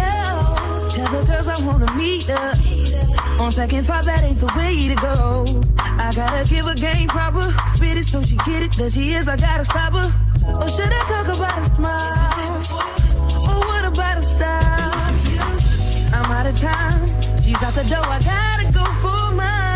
[0.90, 2.54] tell the girls I wanna meet her.
[3.40, 5.46] On second thought, that ain't the way to go.
[5.78, 7.42] I gotta give her game proper.
[7.76, 8.74] Spit it so she get it.
[8.74, 10.10] That she is, I gotta stop her.
[10.54, 12.60] Or should I talk about a smile?
[13.50, 14.92] Or what about a style?
[16.14, 17.08] I'm out of time.
[17.42, 18.06] She's out the door.
[18.06, 19.69] I gotta go for mine.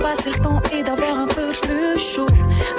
[0.00, 2.26] Passer le temps et d'avoir un peu plus chaud.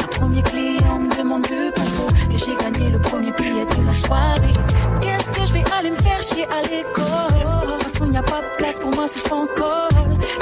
[0.03, 3.93] Un premier client me demande du pompo et j'ai gagné le premier billet de la
[3.93, 4.53] soirée.
[5.01, 7.65] Qu'est-ce que je vais aller me faire chier à l'école?
[7.65, 9.89] De toute façon, y a pas de place pour moi, c'est encore.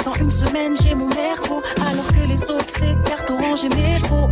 [0.04, 2.66] Dans une semaine, j'ai mon merco, alors que les autres,
[3.04, 4.28] carte orange et métro.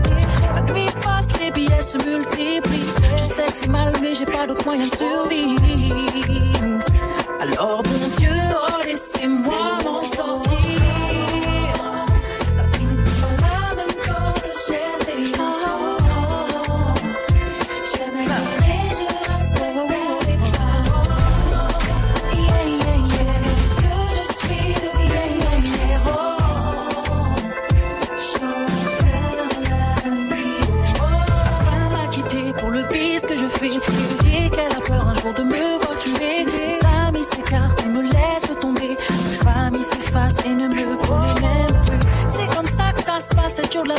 [0.55, 2.93] La nuit passe, les billets se multiplient.
[3.17, 5.63] Je sais que c'est mal, mais j'ai pas d'autre moyen de survivre.
[7.41, 8.09] Alors, bon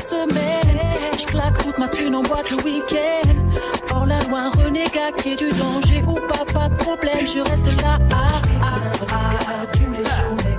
[0.01, 3.30] Je claque toute ma thune en boîte le week-end.
[3.93, 7.99] Hors la loi, renégat qui du danger ou pas, pas de problème, je reste là.
[8.13, 8.31] Ah,
[8.61, 8.80] ah,
[9.11, 10.59] ah, tous les jours,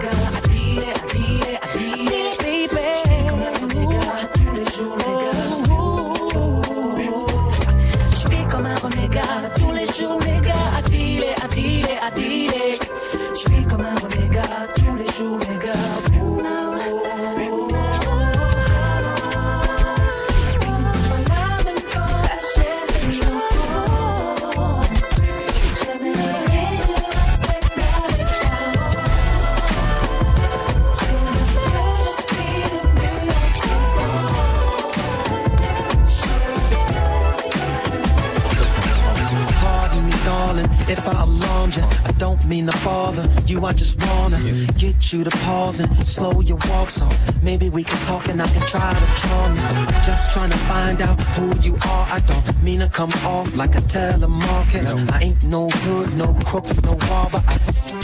[45.71, 47.09] pause and slow your walk so
[47.43, 49.63] maybe we can talk and I can try to charm you.
[49.63, 52.07] I'm just trying to find out who you are.
[52.17, 55.11] I don't mean to come off like a telemarketer.
[55.13, 57.57] I ain't no good, no crook, no wall, but I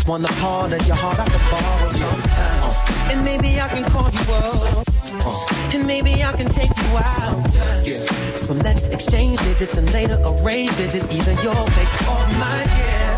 [0.06, 2.74] want a part of your heart I can borrow sometimes.
[2.74, 3.10] Uh.
[3.12, 4.86] And maybe I can call you up.
[5.26, 5.74] Uh.
[5.74, 7.50] And maybe I can take you out.
[8.36, 12.68] So let's exchange digits and later arrange visits, either your place or mine.
[12.78, 13.15] Yeah,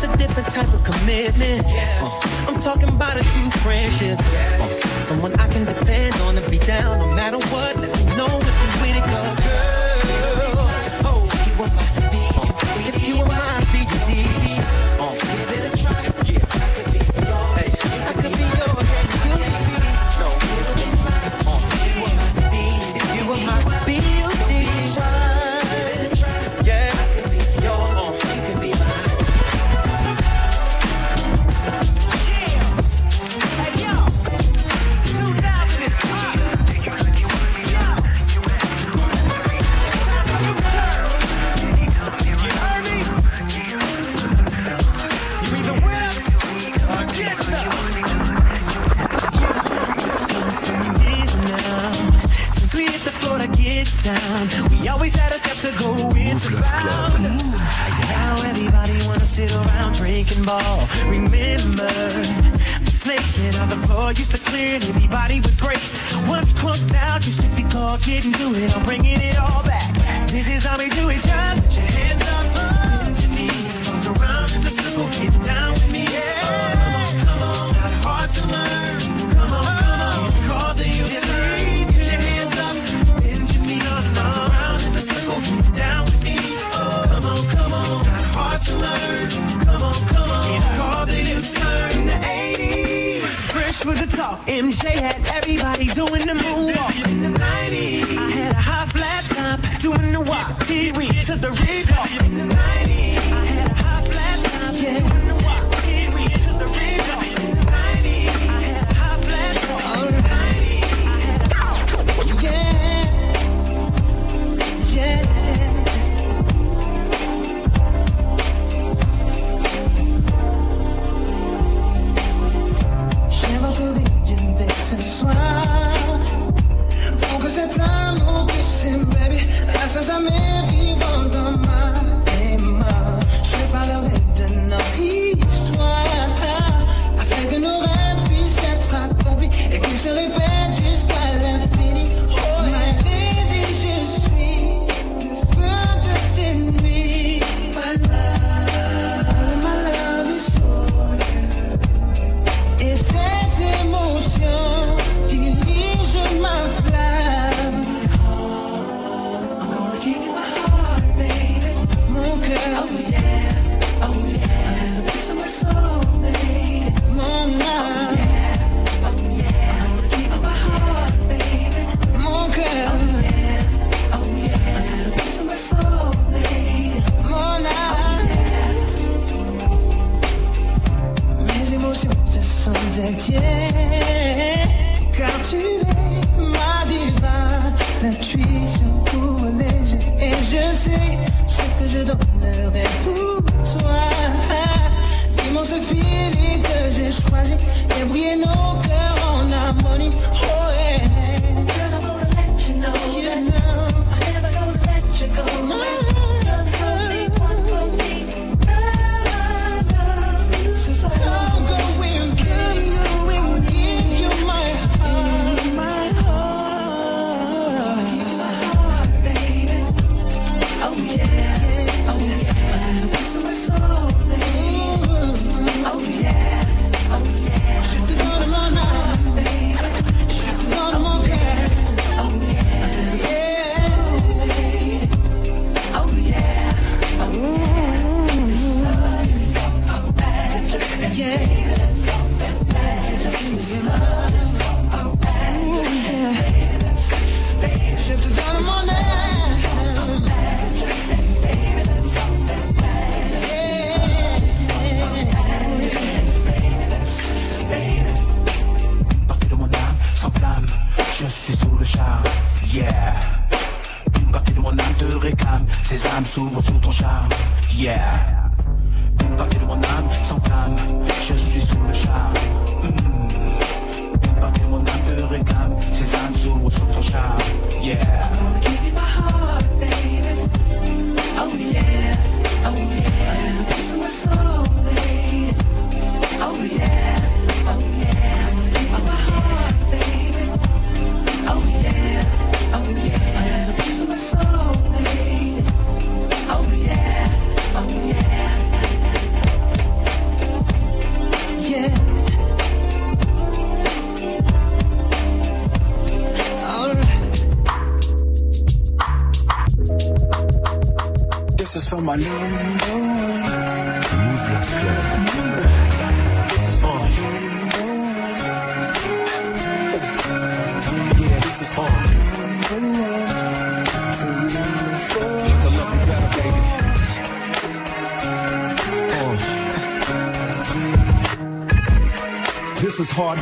[0.00, 1.62] this a different type of commitment.
[1.66, 4.18] Uh, I'm talking about a true friendship.
[4.20, 7.76] Uh, someone I can depend on to be down no matter what.
[7.76, 9.69] Let me know if you with it, cause girl,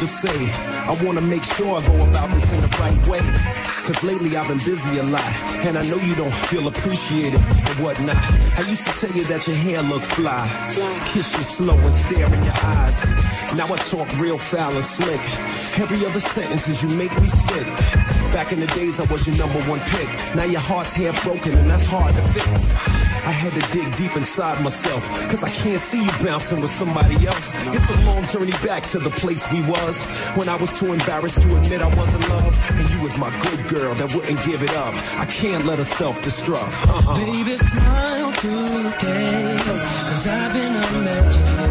[0.01, 0.39] to say.
[0.87, 3.21] I wanna make sure I go about this in the right way.
[3.87, 5.25] Cause lately I've been busy a lot,
[5.65, 8.17] and I know you don't feel appreciated and whatnot.
[8.59, 10.47] I used to tell you that your hair looked fly,
[11.13, 13.05] kiss you slow and stare in your eyes.
[13.57, 15.21] Now I talk real foul and slick.
[15.81, 17.67] Every other sentence is you make me sick.
[18.33, 20.09] Back in the days I was your number one pick.
[20.37, 22.98] Now your heart's half broken and that's hard to fix.
[23.29, 27.27] I had to dig deep inside myself, cause I can't see you bouncing with somebody
[27.27, 27.53] else.
[27.77, 31.43] It's a long journey back to the place we was, when I was too embarrassed
[31.43, 34.63] to admit I was in love, and you was my good girl that wouldn't give
[34.63, 34.95] it up.
[35.21, 36.73] I can't let her self-destruct.
[36.73, 37.17] Uh -uh.
[37.21, 39.61] Baby, smile today,
[40.09, 41.68] cause I've been imagining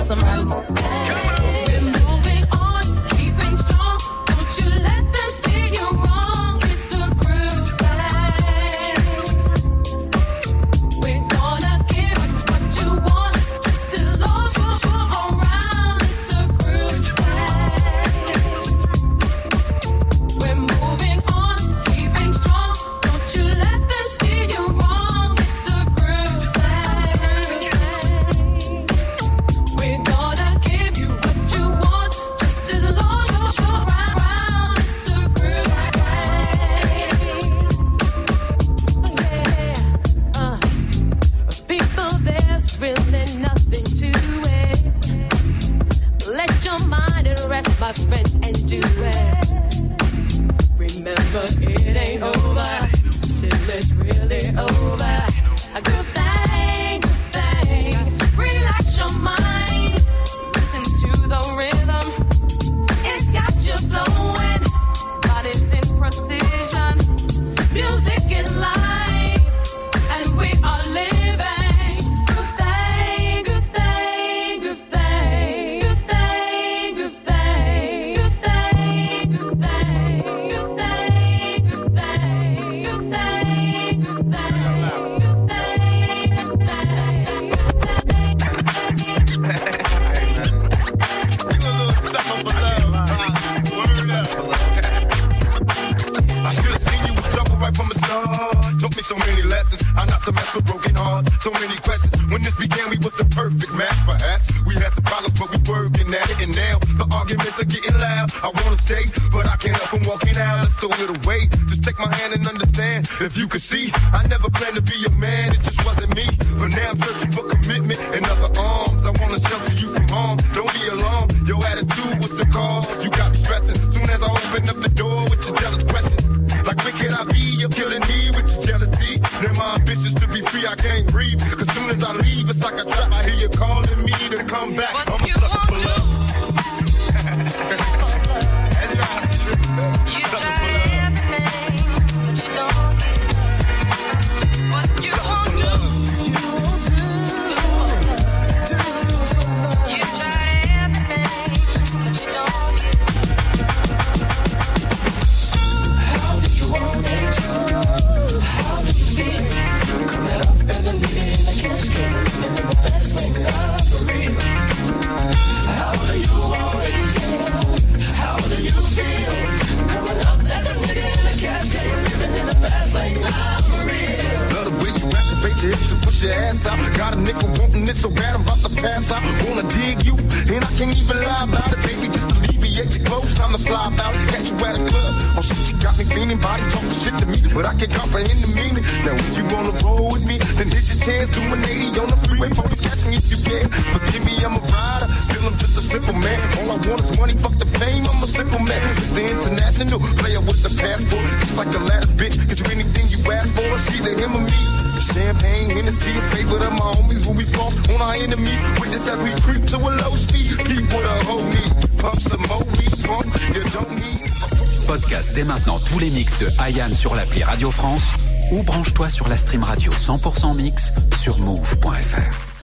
[0.00, 1.29] somebody?